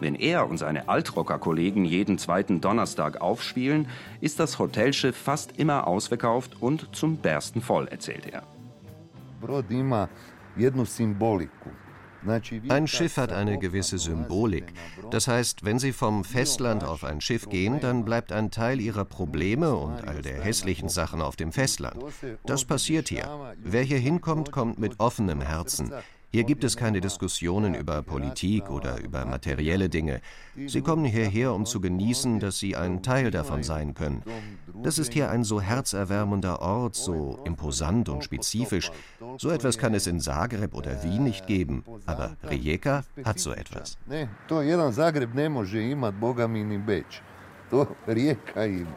Wenn 0.00 0.14
er 0.14 0.48
und 0.48 0.56
seine 0.56 0.88
Altrocker-Kollegen 0.88 1.84
jeden 1.84 2.16
zweiten 2.16 2.62
Donnerstag 2.62 3.20
aufspielen, 3.20 3.86
ist 4.22 4.40
das 4.40 4.58
Hotelschiff 4.58 5.14
fast 5.14 5.58
immer 5.58 5.86
ausverkauft 5.86 6.56
und 6.58 6.96
zum 6.96 7.18
Bersten 7.18 7.60
voll, 7.60 7.86
erzählt 7.88 8.24
er. 8.32 8.44
Brod 9.42 9.70
ima 9.70 10.08
jednu 10.56 10.86
simboliku. 10.86 11.68
Ein 12.68 12.86
Schiff 12.86 13.16
hat 13.16 13.32
eine 13.32 13.58
gewisse 13.58 13.98
Symbolik. 13.98 14.72
Das 15.10 15.28
heißt, 15.28 15.64
wenn 15.64 15.78
Sie 15.78 15.92
vom 15.92 16.24
Festland 16.24 16.84
auf 16.84 17.04
ein 17.04 17.20
Schiff 17.20 17.48
gehen, 17.48 17.80
dann 17.80 18.04
bleibt 18.04 18.32
ein 18.32 18.50
Teil 18.50 18.80
Ihrer 18.80 19.04
Probleme 19.04 19.76
und 19.76 20.06
all 20.06 20.22
der 20.22 20.42
hässlichen 20.42 20.88
Sachen 20.88 21.22
auf 21.22 21.36
dem 21.36 21.52
Festland. 21.52 22.02
Das 22.44 22.64
passiert 22.64 23.08
hier. 23.08 23.54
Wer 23.62 23.82
hier 23.82 23.98
hinkommt, 23.98 24.52
kommt 24.52 24.78
mit 24.78 24.98
offenem 24.98 25.40
Herzen. 25.40 25.92
Hier 26.30 26.44
gibt 26.44 26.62
es 26.62 26.76
keine 26.76 27.00
Diskussionen 27.00 27.74
über 27.74 28.02
Politik 28.02 28.68
oder 28.68 29.00
über 29.00 29.24
materielle 29.24 29.88
Dinge. 29.88 30.20
Sie 30.66 30.82
kommen 30.82 31.06
hierher, 31.06 31.54
um 31.54 31.64
zu 31.64 31.80
genießen, 31.80 32.38
dass 32.38 32.58
sie 32.58 32.76
ein 32.76 33.02
Teil 33.02 33.30
davon 33.30 33.62
sein 33.62 33.94
können. 33.94 34.22
Das 34.82 34.98
ist 34.98 35.12
hier 35.12 35.30
ein 35.30 35.44
so 35.44 35.60
herzerwärmender 35.60 36.60
Ort, 36.60 36.94
so 36.94 37.38
imposant 37.44 38.08
und 38.08 38.24
spezifisch. 38.24 38.90
So 39.38 39.50
etwas 39.50 39.78
kann 39.78 39.94
es 39.94 40.06
in 40.06 40.20
Zagreb 40.20 40.74
oder 40.74 41.02
Wien 41.02 41.24
nicht 41.24 41.46
geben, 41.46 41.84
aber 42.06 42.36
Rijeka 42.48 43.04
hat 43.24 43.38
so 43.38 43.52
etwas. 43.52 43.98
To 44.48 44.62
ne 44.62 46.78
Beč. 46.78 47.22
To 47.70 47.86
Rijeka 48.06 48.64
ima. 48.64 48.88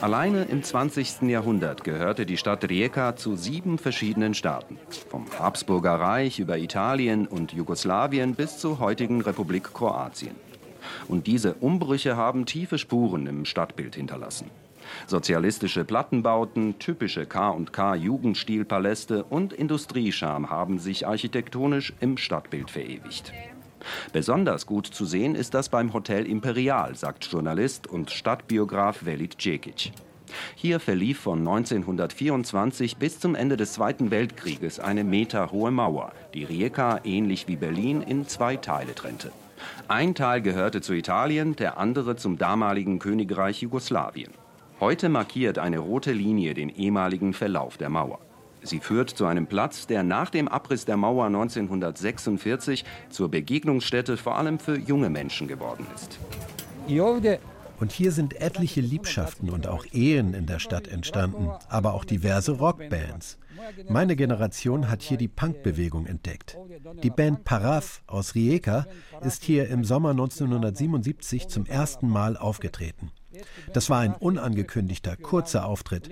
Alleine 0.00 0.44
im 0.44 0.62
20. 0.62 1.22
Jahrhundert 1.22 1.82
gehörte 1.82 2.26
die 2.26 2.36
Stadt 2.36 2.68
Rijeka 2.68 3.16
zu 3.16 3.36
sieben 3.36 3.78
verschiedenen 3.78 4.34
Staaten. 4.34 4.78
Vom 5.08 5.26
Habsburger 5.38 5.98
Reich 5.98 6.40
über 6.40 6.58
Italien 6.58 7.26
und 7.26 7.52
Jugoslawien 7.52 8.34
bis 8.34 8.58
zur 8.58 8.80
heutigen 8.80 9.22
Republik 9.22 9.72
Kroatien. 9.72 10.36
Und 11.08 11.26
diese 11.26 11.54
Umbrüche 11.54 12.16
haben 12.16 12.46
tiefe 12.46 12.78
Spuren 12.78 13.26
im 13.26 13.44
Stadtbild 13.44 13.94
hinterlassen. 13.94 14.50
Sozialistische 15.06 15.84
Plattenbauten, 15.84 16.78
typische 16.78 17.26
K&K-Jugendstilpaläste 17.26 19.24
und 19.24 19.52
Industriescham 19.52 20.50
haben 20.50 20.78
sich 20.78 21.06
architektonisch 21.06 21.92
im 22.00 22.16
Stadtbild 22.16 22.70
verewigt. 22.70 23.32
Besonders 24.12 24.66
gut 24.66 24.86
zu 24.86 25.04
sehen 25.04 25.34
ist 25.34 25.52
das 25.54 25.68
beim 25.68 25.92
Hotel 25.92 26.26
Imperial, 26.26 26.94
sagt 26.94 27.26
Journalist 27.30 27.86
und 27.86 28.10
Stadtbiograf 28.10 29.04
Velit 29.04 29.36
Cekic. 29.40 29.92
Hier 30.54 30.80
verlief 30.80 31.20
von 31.20 31.40
1924 31.40 32.96
bis 32.96 33.20
zum 33.20 33.34
Ende 33.34 33.56
des 33.56 33.74
Zweiten 33.74 34.10
Weltkrieges 34.10 34.80
eine 34.80 35.04
meterhohe 35.04 35.70
Mauer, 35.70 36.12
die 36.32 36.44
Rijeka 36.44 37.00
ähnlich 37.04 37.46
wie 37.46 37.56
Berlin 37.56 38.00
in 38.02 38.26
zwei 38.26 38.56
Teile 38.56 38.94
trennte. 38.94 39.32
Ein 39.88 40.14
Teil 40.14 40.42
gehörte 40.42 40.80
zu 40.80 40.92
Italien, 40.92 41.56
der 41.56 41.78
andere 41.78 42.16
zum 42.16 42.38
damaligen 42.38 42.98
Königreich 42.98 43.62
Jugoslawien. 43.62 44.32
Heute 44.80 45.08
markiert 45.08 45.58
eine 45.58 45.78
rote 45.78 46.12
Linie 46.12 46.54
den 46.54 46.68
ehemaligen 46.68 47.32
Verlauf 47.32 47.76
der 47.76 47.88
Mauer. 47.88 48.18
Sie 48.62 48.80
führt 48.80 49.10
zu 49.10 49.26
einem 49.26 49.46
Platz, 49.46 49.86
der 49.86 50.02
nach 50.02 50.30
dem 50.30 50.48
Abriss 50.48 50.86
der 50.86 50.96
Mauer 50.96 51.26
1946 51.26 52.84
zur 53.10 53.30
Begegnungsstätte 53.30 54.16
vor 54.16 54.36
allem 54.36 54.58
für 54.58 54.78
junge 54.78 55.10
Menschen 55.10 55.48
geworden 55.48 55.86
ist. 55.94 56.18
Und 57.80 57.92
hier 57.92 58.12
sind 58.12 58.40
etliche 58.40 58.80
Liebschaften 58.80 59.50
und 59.50 59.66
auch 59.66 59.84
Ehen 59.92 60.32
in 60.32 60.46
der 60.46 60.58
Stadt 60.58 60.88
entstanden, 60.88 61.50
aber 61.68 61.92
auch 61.94 62.04
diverse 62.04 62.52
Rockbands. 62.52 63.38
Meine 63.88 64.16
Generation 64.16 64.88
hat 64.88 65.02
hier 65.02 65.16
die 65.16 65.28
Punkbewegung 65.28 66.06
entdeckt. 66.06 66.56
Die 67.02 67.10
Band 67.10 67.44
Paraf 67.44 68.02
aus 68.06 68.34
Rijeka 68.34 68.86
ist 69.22 69.44
hier 69.44 69.68
im 69.68 69.84
Sommer 69.84 70.10
1977 70.10 71.48
zum 71.48 71.66
ersten 71.66 72.08
Mal 72.08 72.36
aufgetreten. 72.36 73.10
Das 73.72 73.90
war 73.90 74.00
ein 74.00 74.14
unangekündigter, 74.14 75.16
kurzer 75.16 75.66
Auftritt. 75.66 76.08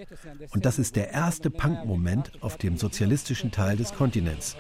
Und 0.51 0.65
das 0.65 0.79
ist 0.79 0.97
der 0.97 1.13
erste 1.13 1.51
Punk-Moment 1.51 2.33
auf 2.43 2.57
dem 2.57 2.77
sozialistischen 2.77 3.53
Teil 3.53 3.77
des 3.77 3.93
Kontinents. 3.93 4.57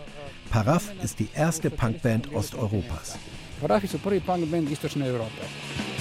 Paraf 0.50 0.92
ist 1.02 1.18
die 1.18 1.28
erste 1.34 1.70
Punkband 1.70 2.32
Osteuropas. 2.32 3.18
Paraf 3.60 3.84
ist 3.84 3.94
die 3.94 3.98
erste 3.98 4.18
Punkband 4.20 4.70
Osteuropas. 4.70 5.91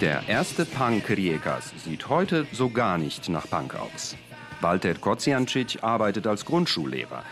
Der 0.00 0.26
erste 0.28 0.64
Punk 0.64 1.10
Rijekas 1.10 1.74
sieht 1.76 2.08
heute 2.08 2.46
so 2.52 2.70
gar 2.70 2.96
nicht 2.96 3.28
nach 3.28 3.46
Punk 3.46 3.74
aus. 3.74 4.16
Walter 4.62 4.94
Kociancic 4.94 5.82
arbeitet 5.82 6.26
als 6.26 6.46
Grundschullehrer. 6.46 7.22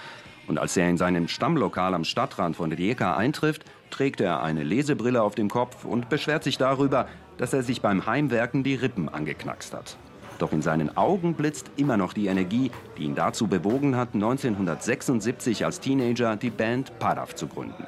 Und 0.48 0.58
als 0.58 0.76
er 0.76 0.86
in 0.86 0.98
seinem 0.98 1.28
Stammlokal 1.28 1.94
am 1.94 2.04
Stadtrand 2.04 2.56
von 2.56 2.70
Rijeka 2.70 3.16
eintrifft, 3.16 3.64
trägt 3.88 4.20
er 4.20 4.42
eine 4.42 4.64
Lesebrille 4.64 5.22
auf 5.22 5.34
dem 5.34 5.48
Kopf 5.48 5.86
und 5.86 6.10
beschwert 6.10 6.44
sich 6.44 6.58
darüber, 6.58 7.08
dass 7.38 7.54
er 7.54 7.62
sich 7.62 7.80
beim 7.80 8.04
Heimwerken 8.04 8.64
die 8.64 8.74
Rippen 8.74 9.08
angeknackst 9.08 9.72
hat. 9.72 9.96
Doch 10.38 10.52
in 10.52 10.60
seinen 10.60 10.94
Augen 10.94 11.32
blitzt 11.32 11.70
immer 11.76 11.96
noch 11.96 12.12
die 12.12 12.26
Energie, 12.26 12.70
die 12.98 13.04
ihn 13.04 13.14
dazu 13.14 13.46
bewogen 13.46 13.96
hat, 13.96 14.12
1976 14.12 15.64
als 15.64 15.80
Teenager 15.80 16.36
die 16.36 16.50
Band 16.50 16.98
Parav 16.98 17.34
zu 17.34 17.46
gründen. 17.46 17.86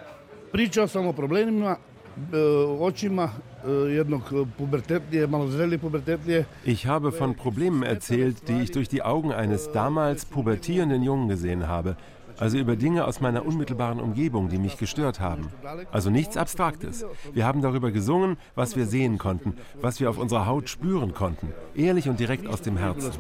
Zrelije 5.51 5.79
pubertetnije. 5.79 6.44
Ich 6.64 6.87
habe 6.87 7.12
von 7.12 7.35
Problemen 7.35 7.83
erzählt, 7.83 8.49
die 8.49 8.62
ich 8.62 8.70
durch 8.70 8.88
die 8.88 9.03
Augen 9.03 9.33
eines 9.33 9.73
damals 9.73 10.25
pubertierenden 10.25 11.03
Jungen 11.03 11.29
gesehen 11.29 11.68
habe. 11.68 11.96
Also 12.40 12.57
über 12.57 12.75
Dinge 12.75 13.05
aus 13.05 13.20
meiner 13.20 13.44
unmittelbaren 13.44 14.01
Umgebung, 14.01 14.49
die 14.49 14.59
mich 14.59 14.79
gestört 14.79 15.20
haben. 15.20 15.49
Also 15.92 16.09
nichts 16.09 16.38
Abstraktes. 16.38 17.05
Wir 17.35 17.44
haben 17.44 17.61
darüber 17.61 17.90
gesungen, 17.90 18.38
was 18.55 18.77
wir 18.77 18.87
sehen 18.87 19.18
konnten, 19.18 19.55
was 19.83 20.01
wir 20.01 20.09
auf 20.09 20.16
unserer 20.16 20.46
Haut 20.46 20.70
spüren 20.70 21.12
konnten. 21.12 21.49
Ehrlich 21.75 22.09
und 22.09 22.18
direkt 22.18 22.46
aus 22.46 22.62
dem 22.62 22.79
Herzen. 22.79 23.12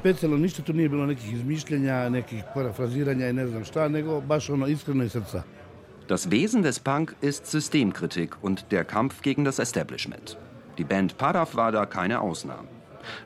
Das 6.10 6.32
Wesen 6.32 6.64
des 6.64 6.80
Punk 6.80 7.14
ist 7.20 7.46
Systemkritik 7.46 8.36
und 8.42 8.72
der 8.72 8.84
Kampf 8.84 9.22
gegen 9.22 9.44
das 9.44 9.60
Establishment. 9.60 10.36
Die 10.76 10.82
Band 10.82 11.16
Parav 11.18 11.54
war 11.54 11.70
da 11.70 11.86
keine 11.86 12.20
Ausnahme. 12.20 12.66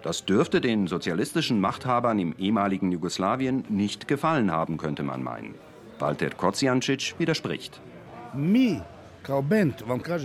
Das 0.03 0.27
dürfte 0.27 0.61
den 0.61 0.87
sozialistischen 0.87 1.63
Machthabern 1.63 2.19
im 2.19 2.35
ehemaligen 2.37 2.93
Jugoslawien 2.93 3.65
nicht 3.71 4.07
gefallen 4.07 4.53
haben, 4.53 4.77
könnte 4.77 5.03
man 5.03 5.23
meinen. 5.23 5.55
Walter 5.99 6.29
Kociancic 6.29 7.15
widerspricht. 7.17 7.81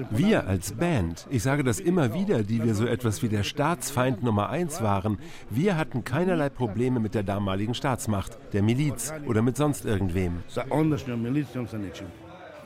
Wir 0.09 0.45
als 0.45 0.73
Band, 0.73 1.27
ich 1.29 1.43
sage 1.43 1.63
das 1.63 1.79
immer 1.79 2.13
wieder, 2.13 2.43
die 2.43 2.61
wir 2.61 2.75
so 2.75 2.85
etwas 2.85 3.23
wie 3.23 3.29
der 3.29 3.43
Staatsfeind 3.43 4.21
Nummer 4.21 4.49
eins 4.49 4.81
waren, 4.81 5.17
wir 5.49 5.77
hatten 5.77 6.03
keinerlei 6.03 6.49
Probleme 6.49 6.99
mit 6.99 7.15
der 7.15 7.23
damaligen 7.23 7.73
Staatsmacht, 7.73 8.37
der 8.51 8.63
Miliz 8.63 9.13
oder 9.25 9.41
mit 9.41 9.55
sonst 9.55 9.85
irgendwem. 9.85 10.43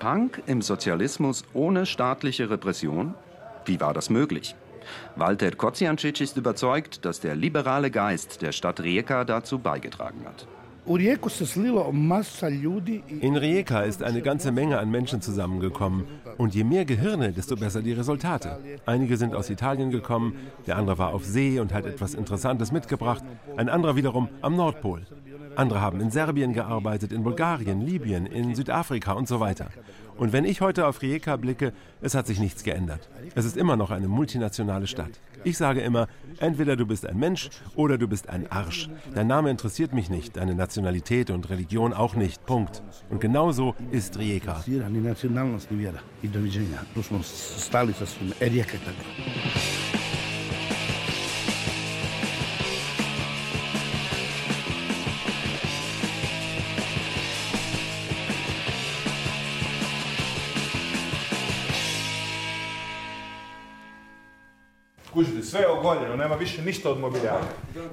Punk 0.04 0.44
im 0.48 0.62
Sozialismus 0.62 1.46
ohne 1.54 1.86
staatliche 1.86 2.50
Repression? 2.50 3.14
Wie 3.64 3.80
war 3.80 3.94
das 3.94 4.10
möglich? 4.10 4.54
Walter 5.16 5.52
Kociancic 5.52 6.20
ist 6.20 6.36
überzeugt, 6.36 7.06
dass 7.06 7.22
der 7.22 7.38
liberale 7.38 7.90
Geist 7.90 8.42
der 8.42 8.52
Stadt 8.52 8.82
Rijeka 8.82 9.24
dazu 9.24 9.60
beigetragen 9.60 10.26
hat. 10.26 10.46
In 10.86 10.96
Rijeka 13.38 13.84
ist 13.84 14.04
eine 14.04 14.22
ganze 14.22 14.52
Menge 14.52 14.80
an 14.80 14.92
Menschen 14.92 15.22
zusammengekommen. 15.22 16.04
Und 16.38 16.54
je 16.54 16.66
mehr 16.66 16.84
Gehirne, 16.84 17.32
desto 17.32 17.56
besser 17.56 17.82
die 17.82 17.94
Resultate. 17.94 18.60
Einige 18.86 19.16
sind 19.16 19.34
aus 19.34 19.50
Italien 19.50 19.90
gekommen, 19.90 20.36
der 20.68 20.76
andere 20.76 20.98
war 20.98 21.14
auf 21.14 21.24
See 21.24 21.62
und 21.62 21.74
hat 21.74 21.86
etwas 21.86 22.14
Interessantes 22.14 22.74
mitgebracht, 22.74 23.24
ein 23.56 23.70
anderer 23.70 23.96
wiederum 23.96 24.28
am 24.42 24.58
Nordpol. 24.58 25.04
Andere 25.56 25.82
haben 25.82 26.02
in 26.02 26.12
Serbien 26.12 26.54
gearbeitet, 26.54 27.12
in 27.12 27.24
Bulgarien, 27.24 27.82
Libyen, 27.82 28.26
in 28.26 28.56
Südafrika 28.56 29.14
und 29.14 29.28
so 29.28 29.40
weiter. 29.40 29.70
Und 30.18 30.32
wenn 30.32 30.46
ich 30.46 30.62
heute 30.62 30.88
auf 30.88 31.02
Rijeka 31.02 31.38
blicke, 31.38 31.74
es 32.02 32.16
hat 32.16 32.28
sich 32.28 32.40
nichts 32.40 32.64
geändert. 32.64 33.10
Es 33.36 33.46
ist 33.46 33.58
immer 33.58 33.76
noch 33.76 33.92
eine 33.92 34.08
multinationale 34.08 34.88
Stadt. 34.88 35.20
Ich 35.44 35.58
sage 35.58 35.82
immer, 35.82 36.08
entweder 36.40 36.76
du 36.76 36.86
bist 36.86 37.06
ein 37.06 37.20
Mensch 37.20 37.50
oder 37.76 37.98
du 37.98 38.08
bist 38.08 38.30
ein 38.30 38.50
Arsch. 38.52 38.90
Dein 39.14 39.28
Name 39.28 39.50
interessiert 39.50 39.94
mich 39.94 40.10
nicht, 40.10 40.38
deine 40.38 40.56
Nationalität 40.56 41.30
und 41.30 41.50
Religion 41.50 41.94
auch 41.94 42.16
nicht. 42.16 42.46
Punkt. 42.46 42.82
Und 43.10 43.20
genau 43.20 43.52
so 43.52 43.76
ist 43.92 44.18
Rijeka. 44.18 44.64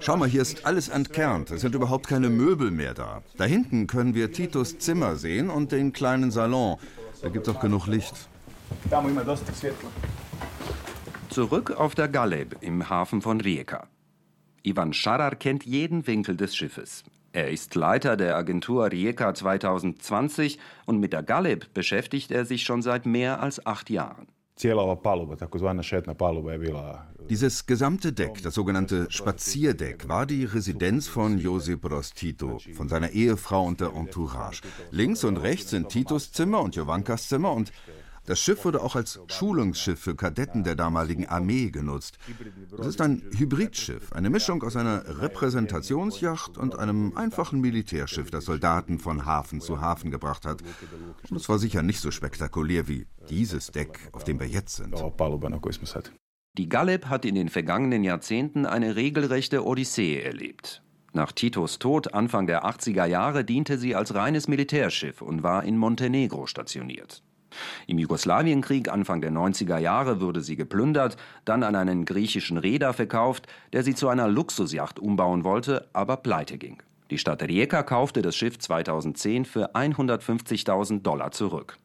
Schau 0.00 0.16
mal, 0.16 0.28
hier 0.28 0.42
ist 0.42 0.64
alles 0.64 0.88
entkernt. 0.88 1.50
Es 1.50 1.60
sind 1.60 1.74
überhaupt 1.74 2.08
keine 2.08 2.30
Möbel 2.30 2.70
mehr 2.70 2.94
da. 2.94 3.22
Da 3.36 3.44
hinten 3.44 3.86
können 3.86 4.14
wir 4.14 4.32
Titos 4.32 4.78
Zimmer 4.78 5.16
sehen 5.16 5.50
und 5.50 5.72
den 5.72 5.92
kleinen 5.92 6.30
Salon. 6.30 6.78
Da 7.22 7.28
gibt 7.28 7.46
es 7.46 7.54
auch 7.54 7.60
genug 7.60 7.86
Licht. 7.86 8.14
Zurück 11.28 11.70
auf 11.72 11.94
der 11.94 12.08
Galeb 12.08 12.56
im 12.60 12.88
Hafen 12.88 13.22
von 13.22 13.40
Rijeka. 13.40 13.86
Ivan 14.62 14.92
Scharar 14.92 15.36
kennt 15.36 15.64
jeden 15.64 16.06
Winkel 16.06 16.36
des 16.36 16.56
Schiffes. 16.56 17.04
Er 17.32 17.50
ist 17.50 17.74
Leiter 17.76 18.16
der 18.16 18.36
Agentur 18.36 18.90
Rijeka 18.90 19.32
2020 19.34 20.58
und 20.86 20.98
mit 20.98 21.12
der 21.12 21.22
Galeb 21.22 21.72
beschäftigt 21.72 22.32
er 22.32 22.44
sich 22.44 22.64
schon 22.64 22.82
seit 22.82 23.06
mehr 23.06 23.40
als 23.40 23.64
acht 23.64 23.88
Jahren. 23.90 24.26
Dieses 27.28 27.64
gesamte 27.64 28.12
Deck, 28.12 28.42
das 28.42 28.54
sogenannte 28.54 29.06
Spazierdeck, 29.10 30.08
war 30.08 30.26
die 30.26 30.44
Residenz 30.44 31.08
von 31.08 31.38
Josip 31.38 31.80
Broz 31.80 32.12
Tito, 32.12 32.58
von 32.74 32.88
seiner 32.88 33.10
Ehefrau 33.10 33.64
und 33.64 33.80
der 33.80 33.94
Entourage. 33.94 34.62
Links 34.90 35.24
und 35.24 35.38
rechts 35.38 35.70
sind 35.70 35.88
Titos 35.88 36.32
Zimmer 36.32 36.60
und 36.60 36.76
Jovankas 36.76 37.28
Zimmer 37.28 37.52
und 37.52 37.72
das 38.30 38.38
Schiff 38.38 38.64
wurde 38.64 38.80
auch 38.80 38.94
als 38.94 39.18
Schulungsschiff 39.26 39.98
für 39.98 40.14
Kadetten 40.14 40.62
der 40.62 40.76
damaligen 40.76 41.26
Armee 41.26 41.70
genutzt. 41.70 42.16
Es 42.78 42.86
ist 42.86 43.00
ein 43.00 43.24
Hybridschiff, 43.36 44.12
eine 44.12 44.30
Mischung 44.30 44.62
aus 44.62 44.76
einer 44.76 45.20
Repräsentationsjacht 45.20 46.56
und 46.56 46.78
einem 46.78 47.16
einfachen 47.16 47.60
Militärschiff, 47.60 48.30
das 48.30 48.44
Soldaten 48.44 49.00
von 49.00 49.26
Hafen 49.26 49.60
zu 49.60 49.80
Hafen 49.80 50.12
gebracht 50.12 50.46
hat. 50.46 50.62
Und 51.28 51.38
es 51.38 51.48
war 51.48 51.58
sicher 51.58 51.82
nicht 51.82 51.98
so 51.98 52.12
spektakulär 52.12 52.86
wie 52.86 53.08
dieses 53.28 53.72
Deck, 53.72 53.98
auf 54.12 54.22
dem 54.22 54.38
wir 54.38 54.46
jetzt 54.46 54.76
sind. 54.76 54.94
Die 56.56 56.68
Galeb 56.68 57.06
hat 57.06 57.24
in 57.24 57.34
den 57.34 57.48
vergangenen 57.48 58.04
Jahrzehnten 58.04 58.64
eine 58.64 58.94
regelrechte 58.94 59.66
Odyssee 59.66 60.20
erlebt. 60.20 60.84
Nach 61.12 61.32
Titos 61.32 61.80
Tod 61.80 62.14
Anfang 62.14 62.46
der 62.46 62.64
80er 62.64 63.06
Jahre 63.06 63.44
diente 63.44 63.76
sie 63.76 63.96
als 63.96 64.14
reines 64.14 64.46
Militärschiff 64.46 65.20
und 65.20 65.42
war 65.42 65.64
in 65.64 65.76
Montenegro 65.76 66.46
stationiert. 66.46 67.24
Im 67.86 67.98
Jugoslawienkrieg 67.98 68.88
Anfang 68.88 69.20
der 69.20 69.32
90er 69.32 69.78
Jahre 69.78 70.20
wurde 70.20 70.40
sie 70.40 70.56
geplündert, 70.56 71.16
dann 71.44 71.62
an 71.62 71.74
einen 71.74 72.04
griechischen 72.04 72.58
Reeder 72.58 72.92
verkauft, 72.92 73.46
der 73.72 73.82
sie 73.82 73.94
zu 73.94 74.08
einer 74.08 74.28
Luxusjacht 74.28 74.98
umbauen 74.98 75.44
wollte, 75.44 75.88
aber 75.92 76.16
pleite 76.16 76.58
ging. 76.58 76.82
Die 77.10 77.18
Stadt 77.18 77.42
Rijeka 77.42 77.82
kaufte 77.82 78.22
das 78.22 78.36
Schiff 78.36 78.58
2010 78.58 79.44
für 79.44 79.74
150.000 79.74 81.02
Dollar 81.02 81.32
zurück. 81.32 81.76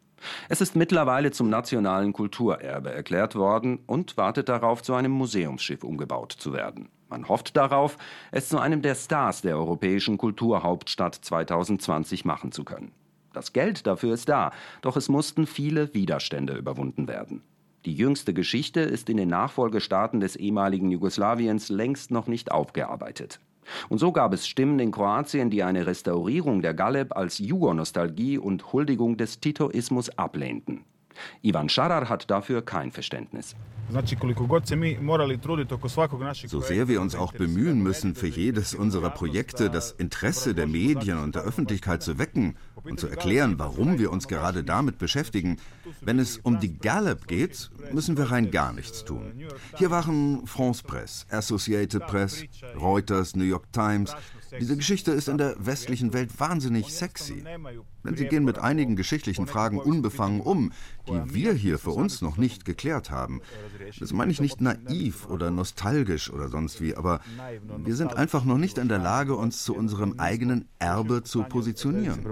Es 0.50 0.62
ist 0.62 0.76
mittlerweile 0.76 1.32
zum 1.32 1.50
nationalen 1.50 2.14
Kulturerbe 2.14 2.92
erklärt 2.92 3.36
worden 3.36 3.80
und 3.86 4.18
wartet 4.18 4.50
darauf, 4.50 4.82
zu 4.82 4.94
einem 4.94 5.12
Museumsschiff 5.12 5.84
umgebaut 5.84 6.32
zu 6.32 6.54
werden. 6.54 6.90
Man 7.10 7.28
hofft 7.28 7.56
darauf, 7.56 7.98
es 8.32 8.50
zu 8.50 8.58
einem 8.60 8.82
der 8.82 8.96
Stars 8.96 9.42
der 9.42 9.58
europäischen 9.58 10.18
Kulturhauptstadt 10.18 11.16
2020 11.16 12.26
machen 12.26 12.52
zu 12.52 12.64
können. 12.64 12.92
Das 13.36 13.52
Geld 13.52 13.86
dafür 13.86 14.14
ist 14.14 14.30
da, 14.30 14.52
doch 14.82 14.96
es 14.96 15.10
mussten 15.10 15.46
viele 15.46 15.94
Widerstände 15.94 16.54
überwunden 16.54 17.10
werden. 17.10 17.42
Die 17.84 17.94
jüngste 17.94 18.34
Geschichte 18.34 18.80
ist 18.80 19.10
in 19.10 19.18
den 19.18 19.28
Nachfolgestaaten 19.28 20.22
des 20.22 20.38
ehemaligen 20.38 20.90
Jugoslawiens 20.90 21.68
längst 21.68 22.12
noch 22.12 22.28
nicht 22.28 22.52
aufgearbeitet. 22.52 23.42
Und 23.90 23.98
so 23.98 24.14
gab 24.14 24.34
es 24.34 24.48
Stimmen 24.48 24.80
in 24.80 24.92
Kroatien, 24.92 25.50
die 25.50 25.64
eine 25.64 25.86
Restaurierung 25.86 26.62
der 26.62 26.74
Galeb 26.74 27.14
als 27.18 27.40
Jugonostalgie 27.40 28.38
und 28.38 28.72
Huldigung 28.72 29.18
des 29.18 29.42
Titoismus 29.42 30.18
ablehnten. 30.18 30.86
Ivan 31.42 31.70
Scharar 31.70 32.10
hat 32.10 32.30
dafür 32.30 32.62
kein 32.62 32.92
Verständnis. 32.92 33.56
So 36.48 36.62
sehr 36.62 36.88
wir 36.88 37.02
uns 37.02 37.16
auch 37.16 37.34
bemühen 37.34 37.84
müssen, 37.84 38.16
für 38.16 38.28
jedes 38.28 38.74
unserer 38.74 39.12
Projekte 39.12 39.70
das 39.70 39.92
Interesse 39.92 40.56
der 40.56 40.66
Medien 40.66 41.20
und 41.20 41.36
der 41.36 41.44
Öffentlichkeit 41.44 42.02
zu 42.02 42.18
wecken 42.18 42.56
und 42.84 43.00
zu 43.00 43.08
erklären, 43.08 43.60
warum 43.60 44.00
wir 44.00 44.12
uns 44.12 44.28
gerade 44.28 44.64
damit 44.64 44.98
beschäftigen, 44.98 45.58
wenn 46.02 46.18
es 46.18 46.38
um 46.38 46.60
die 46.60 46.78
Gallup 46.78 47.28
geht, 47.28 47.70
müssen 47.92 48.18
wir 48.18 48.32
rein 48.32 48.50
gar 48.50 48.74
nichts 48.74 49.06
tun. 49.06 49.46
Hier 49.78 49.92
waren 49.92 50.48
France 50.48 50.84
Press, 50.84 51.28
Associated 51.30 52.08
Press, 52.08 52.44
Reuters, 52.80 53.36
New 53.36 53.44
York 53.44 53.72
Times, 53.72 54.16
diese 54.60 54.78
Geschichte 54.78 55.12
ist 55.12 55.28
in 55.28 55.38
der 55.38 55.56
westlichen 55.60 56.14
Welt 56.14 56.40
wahnsinnig 56.40 56.94
sexy. 56.94 57.44
Denn 58.04 58.16
sie 58.16 58.28
gehen 58.28 58.44
mit 58.44 58.60
einigen 58.60 58.96
geschichtlichen 58.96 59.48
Fragen 59.48 59.80
unbefangen 59.80 60.42
um, 60.42 60.72
die 61.08 61.34
wir 61.34 61.54
hier 61.54 61.80
für 61.80 61.92
uns 61.92 62.22
noch 62.22 62.38
nicht 62.38 62.66
geklärt 62.66 63.12
haben. 63.12 63.42
Das 64.00 64.14
meine 64.14 64.32
ich 64.32 64.42
nicht 64.42 64.62
naiv 64.62 65.28
oder 65.28 65.52
nostalgisch 65.52 66.32
oder 66.32 66.50
sonst 66.50 66.82
wie, 66.82 66.96
aber 66.96 67.20
wir 67.78 67.96
sind 67.96 68.16
einfach 68.16 68.46
noch 68.46 68.58
nicht 68.58 68.78
in 68.78 68.90
der 68.90 69.00
Lage, 69.00 69.36
uns 69.36 69.64
zu 69.64 69.76
unserem 69.76 70.20
eigenen 70.20 70.68
Erbe 70.80 71.24
zu 71.24 71.44
positionieren. 71.44 72.24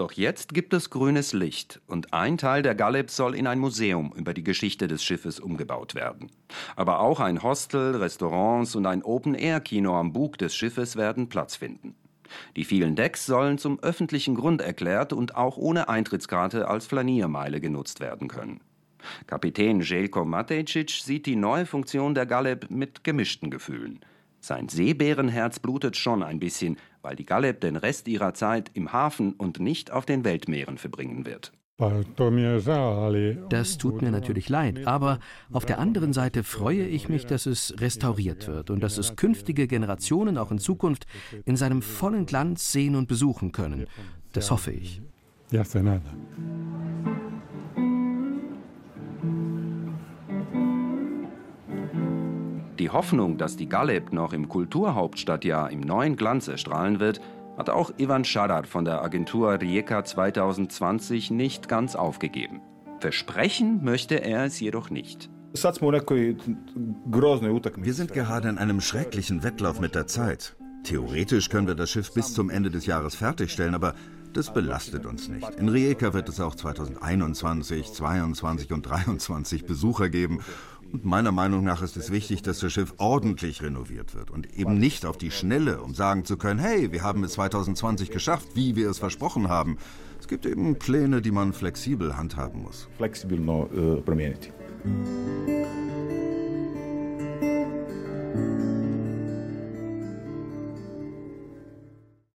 Doch 0.00 0.12
jetzt 0.12 0.54
gibt 0.54 0.72
es 0.72 0.88
grünes 0.88 1.34
Licht 1.34 1.82
und 1.86 2.14
ein 2.14 2.38
Teil 2.38 2.62
der 2.62 2.74
Galeb 2.74 3.10
soll 3.10 3.34
in 3.34 3.46
ein 3.46 3.58
Museum 3.58 4.14
über 4.16 4.32
die 4.32 4.42
Geschichte 4.42 4.88
des 4.88 5.04
Schiffes 5.04 5.38
umgebaut 5.38 5.94
werden. 5.94 6.30
Aber 6.74 7.00
auch 7.00 7.20
ein 7.20 7.42
Hostel, 7.42 7.96
Restaurants 7.96 8.74
und 8.76 8.86
ein 8.86 9.02
Open-Air-Kino 9.02 9.94
am 9.94 10.14
Bug 10.14 10.38
des 10.38 10.54
Schiffes 10.54 10.96
werden 10.96 11.28
Platz 11.28 11.54
finden. 11.54 11.96
Die 12.56 12.64
vielen 12.64 12.96
Decks 12.96 13.26
sollen 13.26 13.58
zum 13.58 13.78
öffentlichen 13.80 14.36
Grund 14.36 14.62
erklärt 14.62 15.12
und 15.12 15.36
auch 15.36 15.58
ohne 15.58 15.90
Eintrittskarte 15.90 16.66
als 16.66 16.86
Flaniermeile 16.86 17.60
genutzt 17.60 18.00
werden 18.00 18.28
können. 18.28 18.62
Kapitän 19.26 19.80
Jelko 19.80 20.24
Matejcic 20.24 20.92
sieht 20.92 21.26
die 21.26 21.36
neue 21.36 21.66
Funktion 21.66 22.14
der 22.14 22.24
Galeb 22.24 22.70
mit 22.70 23.04
gemischten 23.04 23.50
Gefühlen. 23.50 24.00
Sein 24.40 24.68
Seebärenherz 24.68 25.58
blutet 25.58 25.96
schon 25.96 26.22
ein 26.22 26.40
bisschen, 26.40 26.76
weil 27.02 27.16
die 27.16 27.26
Galeb 27.26 27.60
den 27.60 27.76
Rest 27.76 28.08
ihrer 28.08 28.34
Zeit 28.34 28.70
im 28.74 28.92
Hafen 28.92 29.34
und 29.34 29.60
nicht 29.60 29.90
auf 29.90 30.06
den 30.06 30.24
Weltmeeren 30.24 30.78
verbringen 30.78 31.26
wird. 31.26 31.52
Das 33.48 33.78
tut 33.78 34.02
mir 34.02 34.10
natürlich 34.10 34.50
leid, 34.50 34.86
aber 34.86 35.18
auf 35.50 35.64
der 35.64 35.78
anderen 35.78 36.12
Seite 36.12 36.44
freue 36.44 36.84
ich 36.84 37.08
mich, 37.08 37.24
dass 37.24 37.46
es 37.46 37.74
restauriert 37.80 38.48
wird 38.48 38.68
und 38.68 38.80
dass 38.80 38.98
es 38.98 39.16
künftige 39.16 39.66
Generationen 39.66 40.36
auch 40.36 40.50
in 40.50 40.58
Zukunft 40.58 41.06
in 41.46 41.56
seinem 41.56 41.80
vollen 41.80 42.26
Glanz 42.26 42.70
sehen 42.70 42.96
und 42.96 43.08
besuchen 43.08 43.52
können. 43.52 43.86
Das 44.32 44.50
hoffe 44.50 44.72
ich. 44.72 45.00
Die 52.80 52.88
Hoffnung, 52.88 53.36
dass 53.36 53.58
die 53.58 53.68
Galeb 53.68 54.10
noch 54.10 54.32
im 54.32 54.48
Kulturhauptstadtjahr 54.48 55.70
im 55.70 55.80
neuen 55.80 56.16
Glanz 56.16 56.48
erstrahlen 56.48 56.98
wird, 56.98 57.20
hat 57.58 57.68
auch 57.68 57.92
Ivan 57.98 58.24
Schadar 58.24 58.64
von 58.64 58.86
der 58.86 59.02
Agentur 59.02 59.60
Rijeka 59.60 60.02
2020 60.02 61.30
nicht 61.30 61.68
ganz 61.68 61.94
aufgegeben. 61.94 62.62
Versprechen 62.98 63.84
möchte 63.84 64.24
er 64.24 64.46
es 64.46 64.58
jedoch 64.60 64.88
nicht. 64.88 65.28
Wir 65.52 65.60
sind 67.92 68.14
gerade 68.14 68.48
in 68.48 68.56
einem 68.56 68.80
schrecklichen 68.80 69.42
Wettlauf 69.42 69.78
mit 69.78 69.94
der 69.94 70.06
Zeit. 70.06 70.56
Theoretisch 70.82 71.50
können 71.50 71.66
wir 71.66 71.74
das 71.74 71.90
Schiff 71.90 72.14
bis 72.14 72.32
zum 72.32 72.48
Ende 72.48 72.70
des 72.70 72.86
Jahres 72.86 73.14
fertigstellen, 73.14 73.74
aber 73.74 73.94
das 74.32 74.54
belastet 74.54 75.06
uns 75.06 75.28
nicht. 75.28 75.56
In 75.56 75.68
Rijeka 75.68 76.14
wird 76.14 76.28
es 76.28 76.40
auch 76.40 76.54
2021, 76.54 77.92
2022 77.92 78.72
und 78.72 78.86
2023 78.86 79.66
Besucher 79.66 80.08
geben. 80.08 80.40
Und 80.92 81.04
meiner 81.04 81.30
Meinung 81.30 81.62
nach 81.62 81.82
ist 81.82 81.96
es 81.96 82.10
wichtig, 82.10 82.42
dass 82.42 82.58
das 82.58 82.72
Schiff 82.72 82.94
ordentlich 82.98 83.62
renoviert 83.62 84.14
wird 84.14 84.30
und 84.30 84.58
eben 84.58 84.78
nicht 84.78 85.06
auf 85.06 85.16
die 85.16 85.30
Schnelle, 85.30 85.82
um 85.82 85.94
sagen 85.94 86.24
zu 86.24 86.36
können, 86.36 86.58
hey, 86.58 86.90
wir 86.90 87.02
haben 87.02 87.22
es 87.22 87.32
2020 87.32 88.10
geschafft, 88.10 88.48
wie 88.54 88.74
wir 88.74 88.90
es 88.90 88.98
versprochen 88.98 89.48
haben. 89.48 89.78
Es 90.18 90.26
gibt 90.26 90.46
eben 90.46 90.78
Pläne, 90.78 91.22
die 91.22 91.30
man 91.30 91.52
flexibel 91.52 92.16
handhaben 92.16 92.62
muss. 92.62 92.88
Flexibel 92.96 93.38
no, 93.38 93.68
uh, 93.72 94.02